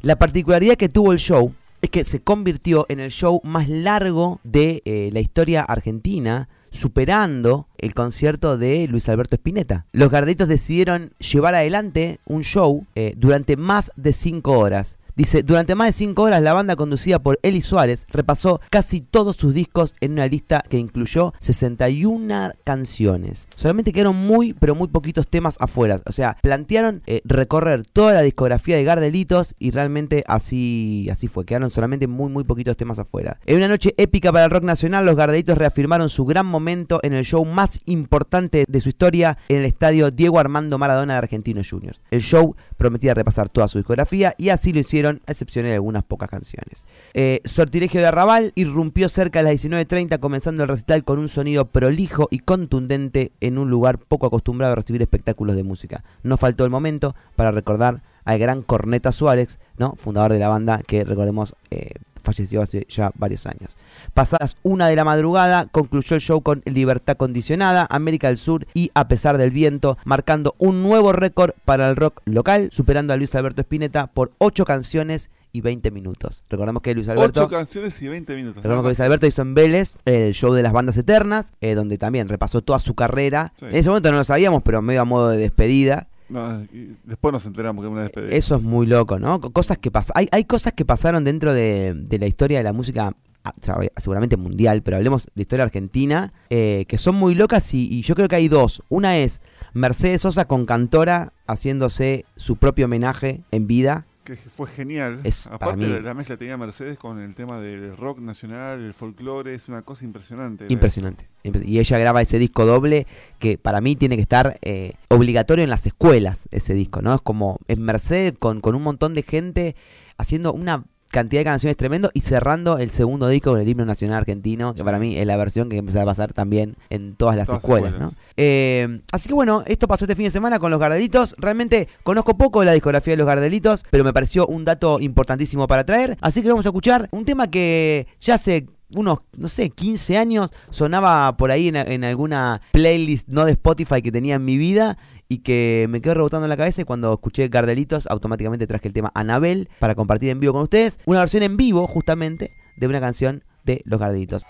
La 0.00 0.16
particularidad 0.16 0.76
que 0.76 0.88
tuvo 0.88 1.12
el 1.12 1.18
show 1.18 1.52
es 1.82 1.90
que 1.90 2.04
se 2.04 2.20
convirtió 2.20 2.86
en 2.88 3.00
el 3.00 3.10
show 3.10 3.40
más 3.44 3.68
largo 3.68 4.40
de 4.44 4.82
eh, 4.84 5.10
la 5.12 5.20
historia 5.20 5.62
argentina, 5.62 6.48
superando 6.70 7.68
el 7.78 7.94
concierto 7.94 8.58
de 8.58 8.86
Luis 8.88 9.08
Alberto 9.08 9.36
Spinetta. 9.36 9.86
Los 9.92 10.10
Gardelitos 10.10 10.48
decidieron 10.48 11.12
llevar 11.18 11.54
adelante 11.54 12.18
un 12.24 12.42
show 12.42 12.86
eh, 12.94 13.14
durante 13.16 13.56
más 13.56 13.92
de 13.96 14.12
5 14.12 14.58
horas. 14.58 14.98
Dice, 15.16 15.42
durante 15.42 15.74
más 15.74 15.86
de 15.88 15.92
5 15.94 16.22
horas 16.22 16.42
la 16.42 16.52
banda 16.52 16.76
conducida 16.76 17.18
por 17.18 17.38
Eli 17.42 17.62
Suárez 17.62 18.06
repasó 18.10 18.60
casi 18.68 19.00
todos 19.00 19.36
sus 19.36 19.54
discos 19.54 19.94
en 20.02 20.12
una 20.12 20.26
lista 20.26 20.62
que 20.68 20.76
incluyó 20.76 21.32
61 21.40 22.52
canciones. 22.64 23.48
Solamente 23.54 23.94
quedaron 23.94 24.16
muy, 24.16 24.52
pero 24.52 24.74
muy 24.74 24.88
poquitos 24.88 25.26
temas 25.26 25.56
afuera. 25.58 26.02
O 26.04 26.12
sea, 26.12 26.36
plantearon 26.42 27.02
eh, 27.06 27.22
recorrer 27.24 27.86
toda 27.86 28.12
la 28.12 28.20
discografía 28.20 28.76
de 28.76 28.84
Gardelitos 28.84 29.54
y 29.58 29.70
realmente 29.70 30.22
así, 30.26 31.08
así 31.10 31.28
fue. 31.28 31.46
Quedaron 31.46 31.70
solamente 31.70 32.06
muy, 32.06 32.30
muy 32.30 32.44
poquitos 32.44 32.76
temas 32.76 32.98
afuera. 32.98 33.40
En 33.46 33.56
una 33.56 33.68
noche 33.68 33.94
épica 33.96 34.30
para 34.32 34.44
el 34.44 34.50
rock 34.50 34.64
nacional, 34.64 35.06
los 35.06 35.16
Gardelitos 35.16 35.56
reafirmaron 35.56 36.10
su 36.10 36.26
gran 36.26 36.44
momento 36.44 37.00
en 37.02 37.14
el 37.14 37.24
show 37.24 37.42
más 37.46 37.80
importante 37.86 38.66
de 38.68 38.80
su 38.82 38.90
historia 38.90 39.38
en 39.48 39.60
el 39.60 39.64
estadio 39.64 40.10
Diego 40.10 40.38
Armando 40.38 40.76
Maradona 40.76 41.14
de 41.14 41.18
Argentinos 41.20 41.70
Juniors. 41.70 42.02
El 42.10 42.20
show 42.20 42.54
prometía 42.76 43.14
repasar 43.14 43.48
toda 43.48 43.66
su 43.68 43.78
discografía 43.78 44.34
y 44.36 44.50
así 44.50 44.74
lo 44.74 44.80
hicieron, 44.80 45.05
a 45.08 45.32
excepción 45.32 45.64
de 45.64 45.74
algunas 45.74 46.04
pocas 46.04 46.28
canciones. 46.28 46.86
Eh, 47.14 47.40
Sortilegio 47.44 48.00
de 48.00 48.06
Arrabal 48.06 48.52
irrumpió 48.54 49.08
cerca 49.08 49.42
de 49.42 49.52
las 49.52 49.64
19.30 49.64 50.18
comenzando 50.18 50.62
el 50.62 50.68
recital 50.68 51.04
con 51.04 51.18
un 51.18 51.28
sonido 51.28 51.66
prolijo 51.66 52.28
y 52.30 52.40
contundente 52.40 53.32
en 53.40 53.58
un 53.58 53.70
lugar 53.70 53.98
poco 53.98 54.26
acostumbrado 54.26 54.72
a 54.72 54.76
recibir 54.76 55.02
espectáculos 55.02 55.56
de 55.56 55.62
música. 55.62 56.04
No 56.22 56.36
faltó 56.36 56.64
el 56.64 56.70
momento 56.70 57.14
para 57.36 57.50
recordar 57.50 58.02
al 58.24 58.38
gran 58.38 58.62
Corneta 58.62 59.12
Suárez, 59.12 59.60
¿no? 59.78 59.94
fundador 59.96 60.32
de 60.32 60.38
la 60.38 60.48
banda 60.48 60.80
que 60.86 61.04
recordemos 61.04 61.54
eh, 61.70 61.92
falleció 62.26 62.60
hace 62.60 62.86
ya 62.90 63.10
varios 63.14 63.46
años. 63.46 63.76
Pasadas 64.12 64.56
una 64.62 64.88
de 64.88 64.96
la 64.96 65.04
madrugada, 65.04 65.66
concluyó 65.70 66.16
el 66.16 66.20
show 66.20 66.42
con 66.42 66.62
Libertad 66.66 67.16
Condicionada, 67.16 67.86
América 67.88 68.28
del 68.28 68.38
Sur 68.38 68.66
y 68.74 68.90
A 68.94 69.08
pesar 69.08 69.38
del 69.38 69.50
viento, 69.50 69.96
marcando 70.04 70.54
un 70.58 70.82
nuevo 70.82 71.12
récord 71.12 71.52
para 71.64 71.88
el 71.88 71.96
rock 71.96 72.20
local, 72.26 72.68
superando 72.72 73.12
a 73.12 73.16
Luis 73.16 73.34
Alberto 73.34 73.62
Spinetta 73.62 74.08
por 74.08 74.32
8 74.38 74.64
canciones 74.64 75.30
y 75.52 75.62
20 75.62 75.90
minutos. 75.90 76.44
Recordemos 76.50 76.82
que 76.82 76.94
Luis 76.94 77.08
Alberto... 77.08 77.44
Ocho 77.44 77.48
canciones 77.48 78.00
y 78.02 78.08
20 78.08 78.34
minutos. 78.36 78.56
Recordemos 78.56 78.82
que 78.82 78.88
Luis 78.88 79.00
Alberto 79.00 79.26
hizo 79.26 79.42
en 79.42 79.54
Vélez 79.54 79.94
el 80.04 80.34
show 80.34 80.52
de 80.52 80.62
las 80.62 80.72
bandas 80.72 80.98
eternas, 80.98 81.54
eh, 81.62 81.74
donde 81.74 81.96
también 81.96 82.28
repasó 82.28 82.60
toda 82.60 82.78
su 82.78 82.94
carrera. 82.94 83.54
Sí. 83.58 83.64
En 83.64 83.74
ese 83.74 83.88
momento 83.88 84.10
no 84.10 84.18
lo 84.18 84.24
sabíamos, 84.24 84.62
pero 84.62 84.82
medio 84.82 85.00
a 85.00 85.04
modo 85.06 85.30
de 85.30 85.38
despedida. 85.38 86.08
No, 86.28 86.66
después 87.04 87.32
nos 87.32 87.46
enteramos 87.46 87.84
que 87.84 87.88
una 87.88 88.02
despedida. 88.02 88.34
Eso 88.34 88.56
es 88.56 88.62
muy 88.62 88.86
loco, 88.86 89.18
¿no? 89.18 89.40
Co- 89.40 89.50
Cosas 89.52 89.78
que 89.78 89.90
pasan. 89.90 90.12
Hay, 90.16 90.28
hay 90.32 90.44
cosas 90.44 90.72
que 90.72 90.84
pasaron 90.84 91.22
dentro 91.24 91.54
de, 91.54 91.94
de 91.94 92.18
la 92.18 92.26
historia 92.26 92.58
de 92.58 92.64
la 92.64 92.72
música, 92.72 93.14
ah, 93.44 93.52
o 93.96 94.00
seguramente 94.00 94.36
mundial, 94.36 94.82
pero 94.82 94.96
hablemos 94.96 95.28
de 95.34 95.42
historia 95.42 95.64
argentina, 95.64 96.32
eh, 96.50 96.84
que 96.88 96.98
son 96.98 97.14
muy 97.14 97.34
locas 97.34 97.72
y, 97.74 97.86
y 97.92 98.02
yo 98.02 98.14
creo 98.14 98.26
que 98.28 98.36
hay 98.36 98.48
dos. 98.48 98.82
Una 98.88 99.18
es 99.18 99.40
Mercedes 99.72 100.22
Sosa 100.22 100.46
con 100.46 100.66
Cantora 100.66 101.32
haciéndose 101.46 102.24
su 102.36 102.56
propio 102.56 102.86
homenaje 102.86 103.42
en 103.52 103.66
vida. 103.66 104.06
Que 104.26 104.36
fue 104.36 104.68
genial. 104.68 105.20
Es, 105.24 105.44
para 105.44 105.56
Aparte, 105.56 105.86
mí- 105.86 105.92
la, 105.92 106.00
la 106.00 106.12
mezcla 106.14 106.34
que 106.34 106.40
tenía 106.40 106.56
Mercedes 106.58 106.98
con 106.98 107.18
el 107.20 107.34
tema 107.34 107.58
del 107.60 107.96
rock 107.96 108.18
nacional, 108.18 108.80
el 108.80 108.92
folclore, 108.92 109.54
es 109.54 109.68
una 109.70 109.80
cosa 109.82 110.04
impresionante. 110.04 110.66
Impresionante. 110.68 111.28
Impre- 111.44 111.64
Y 111.64 111.78
ella 111.78 111.98
graba 111.98 112.20
ese 112.20 112.38
disco 112.38 112.66
doble 112.66 113.06
que 113.38 113.56
para 113.56 113.80
mí 113.80 113.96
tiene 113.96 114.16
que 114.16 114.22
estar 114.22 114.58
eh, 114.62 114.92
obligatorio 115.08 115.64
en 115.64 115.70
las 115.70 115.86
escuelas, 115.86 116.48
ese 116.50 116.74
disco, 116.74 117.00
¿no? 117.00 117.14
Es 117.14 117.22
como, 117.22 117.58
es 117.68 117.78
Mercedes 117.78 118.34
con, 118.38 118.60
con 118.60 118.74
un 118.74 118.82
montón 118.82 119.14
de 119.14 119.22
gente 119.22 119.76
haciendo 120.18 120.52
una 120.52 120.84
cantidad 121.16 121.40
de 121.40 121.44
canciones 121.44 121.78
tremendo 121.78 122.10
y 122.12 122.20
cerrando 122.20 122.76
el 122.76 122.90
segundo 122.90 123.28
disco 123.28 123.52
con 123.52 123.60
el 123.60 123.66
himno 123.66 123.86
nacional 123.86 124.18
argentino, 124.18 124.74
que 124.74 124.84
para 124.84 124.98
mí 124.98 125.16
es 125.16 125.26
la 125.26 125.38
versión 125.38 125.70
que 125.70 125.78
empezará 125.78 126.02
a 126.02 126.06
pasar 126.06 126.34
también 126.34 126.76
en 126.90 127.14
todas 127.14 127.36
las 127.36 127.46
Todas 127.46 127.62
escuelas, 127.62 127.92
escuelas. 127.92 128.12
¿no? 128.12 128.20
Eh, 128.36 129.00
así 129.12 129.26
que 129.28 129.34
bueno, 129.34 129.62
esto 129.66 129.88
pasó 129.88 130.04
este 130.04 130.14
fin 130.14 130.26
de 130.26 130.30
semana 130.30 130.58
con 130.58 130.70
los 130.70 130.78
Gardelitos. 130.78 131.34
Realmente 131.38 131.88
conozco 132.02 132.36
poco 132.36 132.60
de 132.60 132.66
la 132.66 132.72
discografía 132.72 133.14
de 133.14 133.16
los 133.16 133.26
Gardelitos, 133.26 133.86
pero 133.88 134.04
me 134.04 134.12
pareció 134.12 134.46
un 134.46 134.66
dato 134.66 135.00
importantísimo 135.00 135.66
para 135.66 135.84
traer. 135.84 136.18
Así 136.20 136.42
que 136.42 136.48
vamos 136.48 136.66
a 136.66 136.68
escuchar 136.68 137.08
un 137.12 137.24
tema 137.24 137.48
que 137.48 138.06
ya 138.20 138.34
hace 138.34 138.66
unos, 138.94 139.18
no 139.36 139.48
sé, 139.48 139.70
15 139.70 140.18
años 140.18 140.52
sonaba 140.70 141.36
por 141.38 141.50
ahí 141.50 141.68
en, 141.68 141.76
en 141.76 142.04
alguna 142.04 142.60
playlist 142.72 143.28
no 143.28 143.44
de 143.46 143.52
Spotify 143.52 144.02
que 144.02 144.12
tenía 144.12 144.36
en 144.36 144.44
mi 144.44 144.58
vida 144.58 144.98
y 145.28 145.38
que 145.38 145.86
me 145.88 146.00
quedó 146.00 146.14
rebotando 146.14 146.46
en 146.46 146.50
la 146.50 146.56
cabeza 146.56 146.82
y 146.82 146.84
cuando 146.84 147.12
escuché 147.12 147.48
Gardelitos 147.48 148.06
automáticamente 148.06 148.66
traje 148.66 148.88
el 148.88 148.94
tema 148.94 149.12
Anabel 149.14 149.68
para 149.78 149.94
compartir 149.94 150.30
en 150.30 150.40
vivo 150.40 150.52
con 150.52 150.62
ustedes. 150.62 150.98
Una 151.06 151.20
versión 151.20 151.42
en 151.42 151.56
vivo 151.56 151.86
justamente 151.86 152.52
de 152.76 152.86
una 152.86 153.00
canción 153.00 153.44
de 153.64 153.82
Los 153.84 154.00
Gardelitos. 154.00 154.46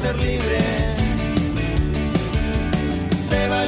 Ser 0.00 0.16
libre. 0.16 0.58
Se 3.28 3.48
va 3.48 3.59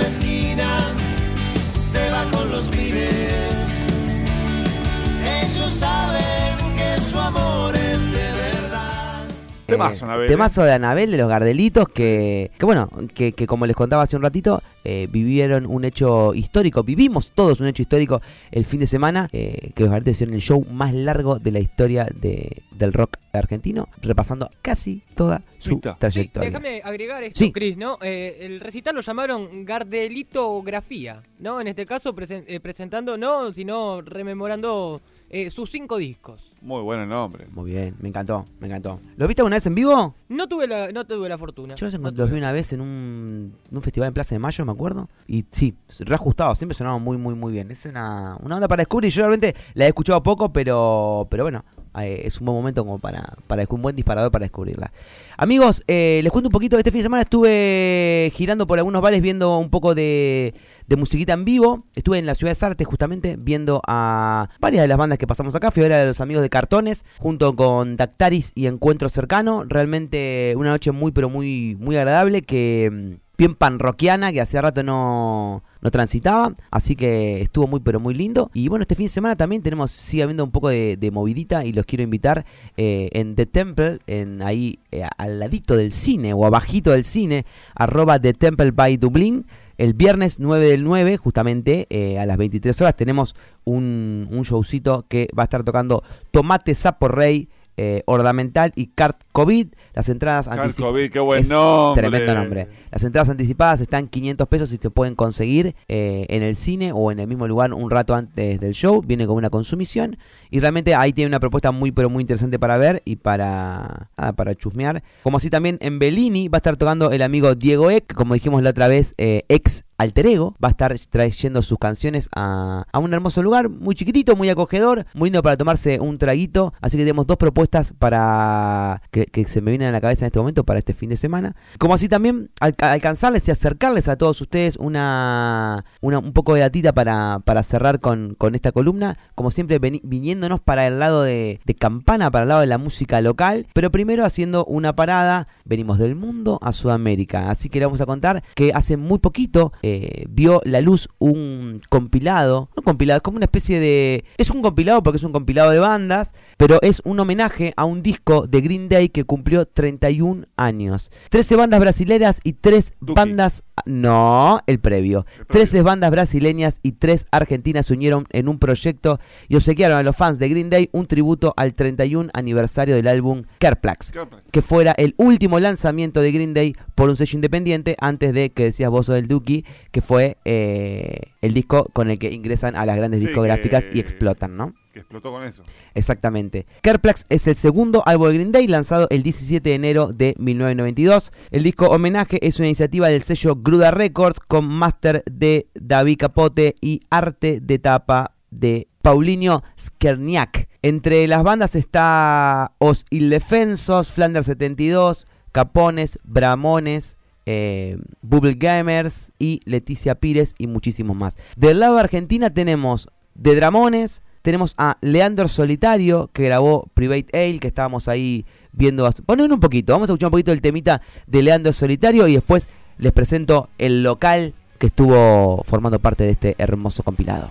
Temazo, 9.73 10.05
Eh, 10.05 10.09
Anabel, 10.09 10.27
Temazo 10.29 10.63
de 10.65 10.73
Anabel, 10.73 11.11
de 11.11 11.17
los 11.19 11.29
Gardelitos, 11.29 11.89
que, 11.89 12.51
que 12.59 12.65
bueno, 12.67 12.89
que, 13.15 13.33
que 13.33 13.47
como 13.47 13.67
les 13.67 13.77
contaba 13.77 14.03
hace 14.03 14.17
un 14.17 14.23
ratito, 14.23 14.63
eh, 14.85 15.09
vivieron 15.11 15.67
un 15.67 15.85
hecho 15.85 16.35
histórico, 16.35 16.83
vivimos 16.83 17.33
todos 17.33 17.61
un 17.61 17.69
hecho 17.69 17.83
histórico 17.83 18.21
el 18.51 18.65
fin 18.65 18.81
de 18.81 18.87
semana, 18.87 19.29
eh, 19.33 19.71
que 19.75 19.83
los 19.85 19.91
Gardelitos 19.91 20.17
hicieron 20.17 20.35
el 20.35 20.41
show 20.41 20.65
más 20.71 20.93
largo 20.93 21.39
de 21.39 21.51
la 21.53 21.61
historia 21.61 22.07
de, 22.21 22.63
del 22.77 22.93
rock 22.93 23.17
argentino, 23.33 23.89
repasando 24.03 24.51
casi 24.61 25.03
toda 25.15 25.43
su 25.59 25.77
Mita. 25.77 25.93
Sí, 25.93 25.97
trayectoria. 26.01 26.51
déjame 26.51 26.83
agregar 26.85 27.23
esto, 27.23 27.39
Sí. 27.39 27.53
Chris, 27.53 27.77
¿no? 27.77 27.99
Eh, 28.03 28.39
el 28.41 28.61
recital 28.61 28.95
lo 28.95 29.01
llamaron 29.01 29.65
Gardelitografía, 29.65 31.23
¿no? 31.39 31.61
En 31.61 31.69
este 31.69 31.87
caso 31.87 32.15
presen- 32.15 32.45
eh, 32.47 32.61
presentando, 32.61 33.17
no, 33.17 33.53
sino 33.55 34.01
rememorando 34.03 35.01
eh, 35.33 35.51
sus 35.51 35.71
cinco 35.71 35.97
discos. 35.97 36.53
Muy 36.61 36.83
buen 36.83 37.09
nombre. 37.09 37.47
Muy 37.51 37.71
bien, 37.71 37.97
me 38.01 38.09
encantó, 38.11 38.47
me 38.61 38.67
encantó. 38.69 39.01
¿Lo 39.17 39.27
viste 39.27 39.41
alguna 39.41 39.57
vez 39.57 39.67
en 39.67 39.75
vivo? 39.75 40.15
No 40.29 40.47
tuve 40.47 40.69
la, 40.69 40.93
no 40.93 41.07
tuve 41.07 41.29
la 41.29 41.39
fortuna. 41.39 41.75
Yo 41.75 41.87
los, 41.87 41.99
No 41.99 42.11
los 42.11 42.31
vi 42.31 42.37
una 42.37 42.53
vez 42.53 42.73
en 42.75 42.83
un, 42.83 43.57
en 43.71 43.77
un 43.77 43.83
festival 43.83 44.09
en 44.09 44.15
Plaza 44.15 44.35
de 44.35 44.39
Mayo, 44.39 44.65
me 44.65 44.73
acuerdo. 44.73 45.09
Y 45.27 45.47
sí, 45.51 45.75
reajustados, 46.01 46.59
siempre 46.59 46.77
sonaban 46.77 47.03
muy, 47.03 47.17
muy, 47.17 47.35
muy 47.35 47.51
bien. 47.53 47.71
Es 47.71 47.87
una, 47.87 48.37
una 48.43 48.57
onda 48.57 48.69
para 48.69 48.83
descubrir. 48.83 49.11
Yo 49.11 49.23
realmente 49.23 49.57
la 49.75 49.87
he 49.87 49.89
escuchado 49.89 50.23
poco, 50.23 50.53
pero, 50.53 51.27
pero 51.31 51.45
bueno, 51.45 51.65
eh, 52.01 52.23
es 52.25 52.41
un 52.41 52.47
buen 52.47 52.57
momento 52.57 52.85
como 52.85 52.99
para, 52.99 53.35
para 53.47 53.65
un 53.69 53.83
buen 53.83 53.97
disparador 53.97 54.31
para 54.31 54.45
descubrirla. 54.45 54.93
Amigos, 55.37 55.83
eh, 55.89 56.21
les 56.23 56.33
cuento 56.33 56.49
un 56.49 56.53
poquito. 56.53 56.79
Este 56.79 56.91
fin 56.91 57.01
de 57.01 57.05
semana 57.05 57.23
estuve 57.23 58.31
girando 58.35 58.67
por 58.67 58.79
algunos 58.79 59.03
bares 59.03 59.21
viendo 59.21 59.59
un 59.59 59.71
poco 59.71 59.95
de, 59.95 60.55
de 60.87 60.97
musiquita 60.97 61.33
en 61.35 61.45
vivo. 61.45 61.85
Estuve 61.95 62.19
en 62.19 62.27
la 62.27 62.35
Ciudad 62.35 62.51
de 62.51 62.57
Sarte 62.57 62.85
justamente 62.85 63.37
viendo 63.39 63.83
a 63.87 64.49
varias 64.61 64.83
de 64.83 64.89
las 64.89 64.99
bandas 64.99 65.19
que 65.19 65.27
pasamos 65.27 65.55
acá. 65.55 65.71
Fui 65.71 65.85
a 65.85 65.89
ver 65.89 66.07
los 66.07 66.21
amigos 66.21 66.43
de 66.43 66.51
Cartones 66.51 67.05
junto 67.19 67.55
con 67.57 67.97
Dactaris 67.97 68.53
y 68.55 68.67
Encuentro 68.67 69.09
Cercano. 69.09 69.65
Realmente 69.67 70.55
una 70.57 70.71
noche 70.71 70.93
muy 70.93 71.13
pero 71.13 71.29
muy, 71.29 71.77
muy 71.79 71.97
agradable 71.97 72.43
que 72.43 72.91
mm, 72.93 73.32
bien 73.43 73.57
panroquiana 73.57 74.31
que 74.31 74.41
hacía 74.41 74.63
rato 74.63 74.85
no, 74.85 75.65
no 75.81 75.91
transitaba. 75.91 76.53
Así 76.71 76.95
que 76.95 77.43
estuvo 77.43 77.67
muy 77.67 77.81
pero 77.81 77.99
muy 77.99 78.15
lindo. 78.15 78.53
Y 78.55 78.69
bueno, 78.69 78.83
este 78.83 78.95
fin 78.95 79.07
de 79.07 79.11
semana 79.11 79.35
también 79.35 79.63
tenemos, 79.63 79.91
sigue 79.91 80.23
habiendo 80.23 80.45
un 80.45 80.53
poco 80.53 80.69
de, 80.69 80.97
de 80.97 81.11
movidita 81.11 81.65
y 81.65 81.73
los 81.73 81.85
quiero 81.85 82.05
invitar 82.05 82.45
eh, 82.77 83.09
en 83.13 83.35
The 83.35 83.47
Temple, 83.47 83.99
en 84.07 84.43
ahí 84.43 84.79
eh, 84.93 85.03
al 85.19 85.41
ladito 85.41 85.77
del 85.77 85.91
cine 85.91 86.33
o 86.35 86.47
abajito 86.47 86.93
del 86.93 87.05
cine, 87.05 87.45
arroba 87.75 88.21
The 88.21 88.33
Temple 88.33 88.71
by 88.71 88.97
Dublín. 88.97 89.47
El 89.77 89.95
viernes 89.95 90.39
9 90.39 90.65
del 90.69 90.85
9, 90.85 91.17
justamente 91.17 91.89
eh, 91.91 92.21
a 92.21 92.27
las 92.27 92.37
23 92.37 92.81
horas, 92.83 92.95
tenemos 92.95 93.35
un, 93.65 94.29
un 94.31 94.43
showcito 94.43 95.07
que 95.09 95.29
va 95.37 95.43
a 95.43 95.45
estar 95.45 95.65
tocando 95.65 96.05
Tomate 96.31 96.77
Sapo 96.77 97.09
Rey, 97.09 97.49
eh, 97.77 98.03
Ornamental 98.07 98.73
y 98.77 98.89
Cart 98.89 99.21
COVID. 99.33 99.69
Las 99.95 100.09
entradas 100.09 100.49
anticipadas. 100.49 101.11
Qué 101.11 101.21
buen 101.21 101.49
nombre. 101.49 102.03
Tremendo 102.03 102.35
nombre. 102.35 102.69
Las 102.91 103.05
entradas 103.05 103.29
anticipadas 103.29 103.81
están 103.81 104.09
500 104.09 104.49
pesos 104.49 104.73
y 104.73 104.77
se 104.77 104.91
pueden 104.91 105.15
conseguir 105.15 105.75
eh, 105.89 106.27
en 106.29 106.43
el 106.43 106.57
cine 106.57 106.93
o 106.93 107.11
en 107.13 107.21
el 107.21 107.27
mismo 107.27 107.47
lugar 107.47 107.73
un 107.73 107.91
rato 107.91 108.15
antes 108.15 108.61
del 108.61 108.73
show. 108.73 109.03
Viene 109.03 109.27
con 109.27 109.37
una 109.37 109.51
consumición. 109.51 110.17
Y 110.51 110.61
realmente 110.61 110.95
ahí 110.95 111.13
tiene 111.13 111.29
una 111.29 111.41
propuesta 111.41 111.73
muy, 111.73 111.93
pero 111.93 112.11
muy 112.11 112.23
interesante 112.23 112.59
para 112.59 112.79
ver 112.79 113.03
y 113.05 113.17
para, 113.17 114.11
nada, 114.17 114.33
para 114.33 114.55
chusmear. 114.55 115.03
Como 115.23 115.39
así 115.39 115.51
también 115.51 115.79
en 115.81 115.99
Bellini 115.99 116.49
va 116.49 116.57
a 116.57 116.61
estar 116.61 116.77
tocando 116.77 117.11
el 117.11 117.23
amigo 117.23 117.55
Diego 117.55 117.91
Eck, 117.91 118.15
como 118.15 118.35
dijimos 118.35 118.63
la 118.63 118.71
otra 118.71 118.89
vez, 118.89 119.15
eh, 119.19 119.45
ex 119.49 119.85
alter 120.03 120.27
ego. 120.27 120.55
Va 120.63 120.69
a 120.69 120.71
estar 120.73 120.95
trayendo 121.11 121.63
sus 121.63 121.79
canciones 121.79 122.29
a, 122.35 122.85
a 122.93 122.99
un 122.99 123.13
hermoso 123.15 123.43
lugar, 123.43 123.69
muy 123.69 123.95
chiquitito, 123.95 124.37
muy 124.37 124.49
acogedor, 124.51 125.07
muy 125.15 125.29
lindo 125.31 125.43
para 125.43 125.57
tomarse 125.57 125.99
un 126.01 126.19
traguito. 126.19 126.75
Así 126.81 126.97
que 126.97 127.03
tenemos 127.05 127.27
dos 127.27 127.37
propuestas 127.37 127.93
para 127.99 129.03
que, 129.11 129.45
se 129.47 129.61
me 129.61 129.71
vienen 129.71 129.89
a 129.89 129.93
la 129.93 130.01
cabeza 130.01 130.25
en 130.25 130.29
este 130.29 130.39
momento 130.39 130.65
para 130.65 130.79
este 130.79 130.95
fin 130.95 131.11
de 131.11 131.17
semana. 131.17 131.57
Como 131.79 131.95
así 131.95 132.09
también 132.09 132.51
alca- 132.61 132.93
alcanzarles 132.93 133.47
y 133.49 133.51
acercarles 133.51 134.09
a 134.09 134.17
todos 134.17 134.41
ustedes 134.41 134.77
una, 134.77 135.85
una- 136.01 136.19
un 136.19 136.33
poco 136.33 136.55
de 136.55 136.61
datita 136.61 136.93
para, 136.93 137.41
para 137.45 137.63
cerrar 137.63 138.01
con, 138.01 138.35
con 138.37 138.55
esta 138.55 138.73
columna. 138.73 139.17
Como 139.35 139.51
siempre, 139.51 139.79
viniéndonos 139.79 140.61
para 140.61 140.87
el 140.87 140.99
lado 140.99 141.23
de, 141.23 141.61
de 141.65 141.75
campana, 141.75 142.31
para 142.31 142.43
el 142.45 142.49
lado 142.49 142.61
de 142.61 142.67
la 142.67 142.79
música 142.79 143.21
local. 143.21 143.67
Pero 143.73 143.91
primero 143.91 144.25
haciendo 144.25 144.65
una 144.65 144.95
parada, 144.95 145.49
venimos 145.65 145.99
del 145.99 146.15
mundo 146.15 146.59
a 146.63 146.73
Sudamérica. 146.73 147.51
Así 147.51 147.69
que 147.69 147.79
le 147.79 147.87
vamos 147.87 148.01
a 148.01 148.07
contar 148.07 148.43
que 148.55 148.73
hace 148.75 148.97
muy 148.97 149.19
poquito 149.19 149.73
eh, 149.83 149.92
vio 150.29 150.61
la 150.65 150.81
luz 150.81 151.09
un 151.19 151.81
compilado. 151.89 152.71
No 152.77 152.83
compilado, 152.83 153.19
es 153.19 153.23
como 153.23 153.37
una 153.37 153.47
especie 153.47 153.81
de. 153.81 154.25
Es 154.37 154.51
un 154.51 154.63
compilado 154.63 155.03
porque 155.03 155.17
es 155.19 155.25
un 155.25 155.33
compilado 155.33 155.71
de 155.71 155.79
bandas, 155.79 156.33
pero 156.57 156.81
es 156.83 157.03
un 157.05 157.19
homenaje 157.21 157.73
a 157.77 157.85
un 157.85 158.03
disco 158.03 158.47
de 158.47 158.61
Green 158.61 158.89
Day 158.89 159.09
que 159.09 159.25
cumplió 159.25 159.67
31 159.67 160.47
años. 160.57 161.11
13 161.31 161.57
bandas 161.57 161.81
brasileras 161.81 162.41
y 162.45 162.55
3 162.55 162.95
Duki. 163.01 163.15
bandas. 163.15 163.65
No, 163.87 164.61
el 164.67 164.79
previo. 164.79 165.27
El 165.39 165.47
previo. 165.47 165.53
13 165.53 165.83
bandas 165.83 166.11
brasileñas 166.11 166.81
y 166.83 166.93
3 166.93 167.27
argentinas 167.31 167.87
se 167.87 167.95
unieron 167.95 168.27
en 168.31 168.49
un 168.49 168.59
proyecto 168.59 169.19
y 169.49 169.57
obsequiaron 169.57 169.99
a 169.99 170.03
los 170.03 170.17
fans 170.17 170.39
de 170.39 170.49
Green 170.49 170.71
Day 170.71 170.89
un 170.93 171.07
tributo 171.07 171.55
al 171.57 171.75
31 171.75 172.31
aniversario 172.33 172.95
del 172.95 173.09
álbum 173.09 173.45
Kerplax 173.59 174.13
que 174.51 174.63
fuera 174.63 174.93
el 174.93 175.15
último 175.17 175.59
lanzamiento 175.61 176.21
de 176.21 176.33
Green 176.33 176.55
Day 176.55 176.75
por 176.95 177.09
un 177.09 177.17
sello 177.17 177.37
independiente 177.37 177.97
antes 178.01 178.33
de 178.33 178.51
que 178.51 178.65
decías 178.65 178.91
vos 178.91 179.07
del 179.07 179.29
Duki 179.29 179.65
que 179.91 180.01
fue 180.01 180.37
eh, 180.45 181.19
el 181.41 181.55
disco 181.55 181.89
con 181.93 182.11
el 182.11 182.19
que 182.19 182.33
ingresan 182.33 182.77
a 182.77 182.85
las 182.87 182.97
grandes 182.97 183.21
Sí, 183.21 183.27
discográficas 183.27 183.89
que- 183.89 183.99
y 183.99 184.01
explotan, 184.01 184.57
¿no? 184.57 184.75
Que 184.93 185.01
explotó 185.01 185.31
con 185.31 185.43
eso. 185.45 185.63
Exactamente. 185.95 186.67
Kerplex 186.83 187.25
es 187.31 187.47
el 187.47 187.55
segundo 187.57 188.03
álbum 188.07 188.29
de 188.29 188.35
Green 188.35 188.53
Day 188.53 188.67
lanzado 188.67 189.07
el 189.11 189.23
17 189.23 189.71
de 189.71 189.75
enero 189.75 190.09
de 190.13 190.35
1992. 190.39 191.33
El 191.51 191.63
disco 191.63 191.87
homenaje 191.87 192.39
es 192.47 192.59
una 192.59 192.69
iniciativa 192.69 193.09
del 193.09 193.23
sello 193.23 193.57
Gruda 193.57 193.91
Records 193.91 194.39
con 194.41 194.67
máster 194.67 195.23
de 195.31 195.67
David 195.75 196.19
Capote 196.19 196.75
y 196.81 197.01
arte 197.11 197.61
de 197.63 197.79
tapa 197.79 198.35
de 198.51 198.89
Paulinho 199.01 199.63
Skerniak. 199.81 200.69
Entre 200.83 201.27
las 201.27 201.43
bandas 201.43 201.75
está 201.75 202.73
Os 202.79 203.05
Ildefensos, 203.11 204.11
Flanders 204.11 204.47
72, 204.47 205.27
Capones, 205.53 206.19
Bramones, 206.23 207.17
eh, 207.47 207.99
Bubble 208.21 208.55
Gamers 208.55 209.33
y 209.39 209.61
Leticia 209.65 210.15
Pires 210.15 210.55
y 210.59 210.67
muchísimos 210.67 211.17
más. 211.17 211.37
Del 211.57 211.81
lado 211.81 211.97
de 211.97 212.01
Argentina 212.03 212.51
tenemos 212.51 213.09
de 213.35 213.55
Dramones, 213.55 214.23
tenemos 214.43 214.75
a 214.77 214.99
Leandro 215.01 215.49
Solitario 215.49 216.31
que 216.33 216.45
grabó 216.45 216.89
Private 216.95 217.29
Ale, 217.33 217.59
que 217.59 217.69
estábamos 217.69 218.09
ahí 218.09 218.45
viendo. 218.73 219.09
Ponen 219.27 219.53
un 219.53 219.61
poquito, 219.61 219.93
vamos 219.93 220.09
a 220.09 220.13
escuchar 220.13 220.29
un 220.29 220.33
poquito 220.33 220.53
el 220.53 220.61
temita 220.61 221.01
de 221.27 221.43
Leandro 221.43 221.73
Solitario 221.73 222.27
y 222.29 222.35
después 222.35 222.69
les 222.99 223.13
presento 223.13 223.69
el 223.79 224.03
local 224.03 224.55
que 224.79 224.87
estuvo 224.87 225.63
formando 225.65 225.99
parte 225.99 226.25
de 226.25 226.31
este 226.33 226.55
hermoso 226.59 227.03
compilado. 227.03 227.51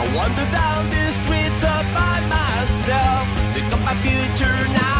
I 0.00 0.28
down 0.52 0.88
the 0.88 1.12
streets 1.22 1.62
by 1.62 2.20
myself. 2.28 3.38
My 3.88 3.94
future 4.02 4.68
now, 4.68 4.97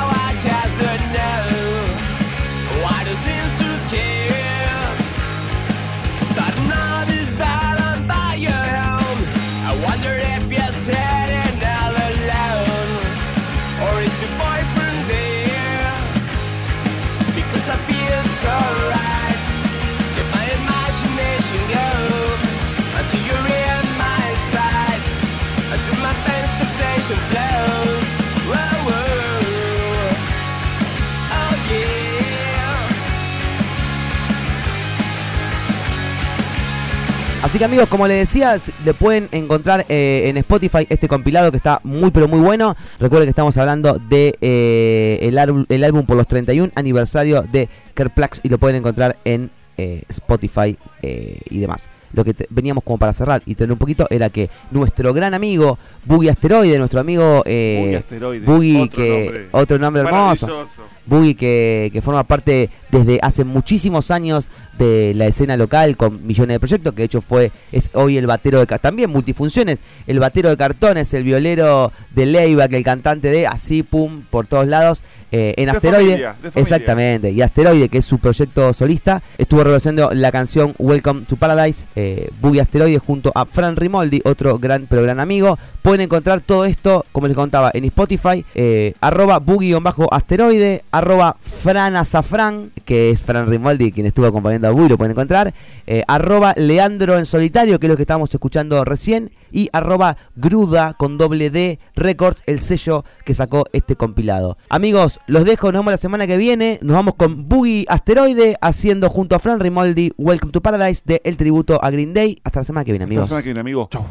Así 37.42 37.58
que 37.58 37.64
amigos, 37.64 37.88
como 37.88 38.06
les 38.08 38.18
decía, 38.28 38.58
le 38.84 38.94
pueden 38.94 39.28
encontrar 39.32 39.86
eh, 39.88 40.24
en 40.26 40.36
Spotify 40.38 40.86
este 40.88 41.06
compilado 41.08 41.50
que 41.50 41.56
está 41.56 41.80
muy 41.84 42.10
pero 42.10 42.26
muy 42.28 42.40
bueno. 42.40 42.76
Recuerden 42.98 43.26
que 43.26 43.30
estamos 43.30 43.56
hablando 43.56 43.94
de 44.08 44.36
eh, 44.40 45.18
el, 45.22 45.38
álbum- 45.38 45.64
el 45.68 45.84
álbum 45.84 46.04
por 46.04 46.16
los 46.16 46.26
31 46.26 46.72
aniversario 46.74 47.42
de 47.42 47.68
Kerplax 47.94 48.40
y 48.42 48.48
lo 48.48 48.58
pueden 48.58 48.76
encontrar 48.76 49.16
en 49.24 49.50
eh, 49.76 50.02
Spotify 50.08 50.76
eh, 51.02 51.38
y 51.48 51.58
demás. 51.60 51.88
Lo 52.12 52.24
que 52.24 52.34
te- 52.34 52.46
veníamos 52.50 52.84
como 52.84 52.98
para 52.98 53.12
cerrar 53.12 53.42
y 53.46 53.54
tener 53.54 53.72
un 53.72 53.78
poquito 53.78 54.06
era 54.10 54.30
que 54.30 54.48
nuestro 54.70 55.12
gran 55.12 55.34
amigo 55.34 55.78
Boogie 56.04 56.30
Asteroide, 56.30 56.78
nuestro 56.78 57.00
amigo 57.00 57.42
eh, 57.44 57.80
Boogie 57.80 57.96
Asteroide, 57.96 58.46
Boogie, 58.46 58.82
otro 58.82 58.96
que 58.96 59.08
nombre 59.24 59.48
otro 59.52 59.78
nombre 59.78 60.02
hermoso. 60.02 60.64
Boogie 61.06 61.34
que, 61.36 61.90
que 61.92 62.02
forma 62.02 62.22
parte 62.24 62.68
desde 62.90 63.18
hace 63.22 63.44
muchísimos 63.44 64.10
años 64.10 64.48
de 64.78 65.12
la 65.16 65.26
escena 65.26 65.56
local 65.56 65.96
con 65.96 66.24
millones 66.26 66.54
de 66.54 66.60
proyectos, 66.60 66.92
que 66.94 66.98
de 67.02 67.06
hecho 67.06 67.20
fue, 67.20 67.50
es 67.72 67.90
hoy 67.94 68.16
el 68.16 68.26
batero 68.26 68.64
de 68.64 68.66
también 68.78 69.10
multifunciones, 69.10 69.82
el 70.06 70.18
batero 70.20 70.50
de 70.50 70.56
cartones, 70.56 71.12
el 71.14 71.24
violero 71.24 71.92
de 72.14 72.26
Leiva, 72.26 72.68
que 72.68 72.76
el 72.76 72.84
cantante 72.84 73.28
de 73.30 73.46
así 73.46 73.82
pum 73.82 74.22
por 74.30 74.46
todos 74.46 74.66
lados, 74.68 75.02
eh, 75.32 75.54
en 75.56 75.64
De 75.66 75.70
Asteroide. 75.72 76.08
familia, 76.10 76.28
de 76.28 76.50
familia. 76.50 76.62
Exactamente, 76.62 77.30
y 77.32 77.42
Asteroide, 77.42 77.88
que 77.88 77.98
es 77.98 78.04
su 78.04 78.18
proyecto 78.18 78.72
solista, 78.72 79.20
estuvo 79.36 79.64
realizando 79.64 80.10
la 80.12 80.30
canción 80.30 80.74
Welcome 80.78 81.22
to 81.28 81.36
Paradise, 81.36 81.86
eh, 82.00 82.30
Boogie 82.40 82.60
Asteroide 82.60 83.00
junto 83.00 83.32
a 83.34 83.44
Fran 83.44 83.74
Rimoldi, 83.74 84.20
otro 84.24 84.56
gran 84.60 84.86
pero 84.88 85.02
gran 85.02 85.18
amigo. 85.18 85.58
Pueden 85.82 86.02
encontrar 86.02 86.40
todo 86.40 86.64
esto, 86.64 87.04
como 87.10 87.26
les 87.26 87.34
contaba, 87.34 87.72
en 87.74 87.84
Spotify, 87.86 88.44
eh, 88.54 88.94
arroba 89.00 89.40
boogie-asteroide, 89.40 90.84
arroba 90.92 91.36
franazafran, 91.40 92.70
que 92.84 93.10
es 93.10 93.20
Fran 93.20 93.48
Rimoldi 93.48 93.90
quien 93.90 94.06
estuvo 94.06 94.26
acompañando 94.26 94.68
a 94.68 94.70
Boogie, 94.70 94.90
lo 94.90 94.96
pueden 94.96 95.10
encontrar, 95.10 95.52
eh, 95.88 96.04
arroba 96.06 96.54
Leandro 96.56 97.18
en 97.18 97.26
solitario, 97.26 97.80
que 97.80 97.86
es 97.86 97.90
lo 97.90 97.96
que 97.96 98.02
estábamos 98.02 98.32
escuchando 98.32 98.84
recién, 98.84 99.32
y 99.52 99.68
arroba 99.72 100.16
Gruda 100.36 100.94
con 100.94 101.18
doble 101.18 101.50
D 101.50 101.78
Records, 101.96 102.42
el 102.46 102.60
sello 102.60 103.04
que 103.24 103.34
sacó 103.34 103.64
este 103.72 103.96
compilado. 103.96 104.56
Amigos, 104.68 105.20
los 105.26 105.44
dejo, 105.44 105.72
nos 105.72 105.80
vemos 105.80 105.92
la 105.92 105.96
semana 105.96 106.26
que 106.26 106.36
viene, 106.36 106.78
nos 106.82 106.94
vamos 106.94 107.14
con 107.14 107.48
Boogie 107.48 107.84
Asteroide 107.88 108.56
haciendo 108.60 109.08
junto 109.08 109.34
a 109.36 109.38
Fran 109.38 109.60
Rimoldi 109.60 110.12
Welcome 110.16 110.52
to 110.52 110.60
Paradise 110.60 111.02
de 111.04 111.20
El 111.24 111.36
Tributo 111.36 111.82
a 111.82 111.90
Green 111.90 112.14
Day. 112.14 112.40
Hasta 112.44 112.60
la 112.60 112.64
semana 112.64 112.84
que 112.84 112.92
viene, 112.92 113.04
Hasta 113.04 113.14
la 113.14 113.20
amigos. 113.20 113.28
semana 113.28 113.42
que 113.42 113.48
viene, 113.48 113.60
amigo. 113.60 113.88
Chau. 113.90 114.04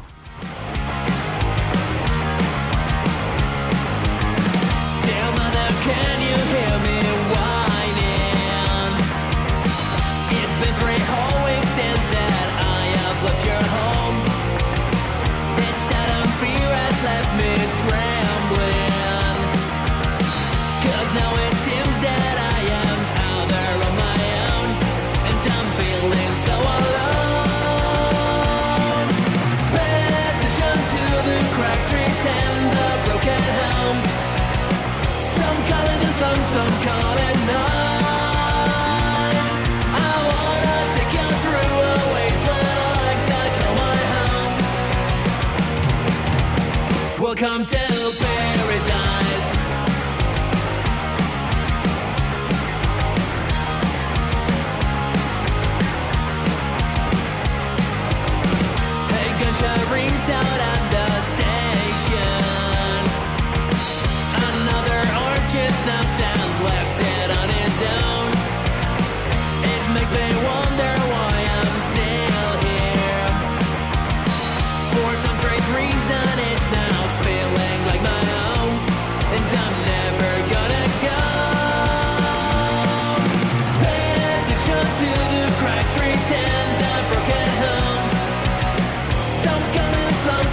Broken 33.27 33.43
homes. 33.59 34.07
Some 35.35 35.59
call 35.69 35.85
it 35.93 35.99
the 36.01 36.11
sun, 36.19 36.37
some 36.41 36.73
call 36.85 37.17
it 37.27 37.37
nice. 37.51 38.87
I 40.05 40.09
wanna 40.29 40.77
take 40.95 41.13
you 41.19 41.27
through 41.43 41.75
a 41.91 41.95
wasteland 42.13 42.77
like 42.95 43.21
call 43.59 43.73
my 43.83 43.99
home. 44.13 44.55
Welcome 47.21 47.61
to 47.65 47.96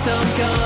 some 0.04 0.22
kind 0.36 0.63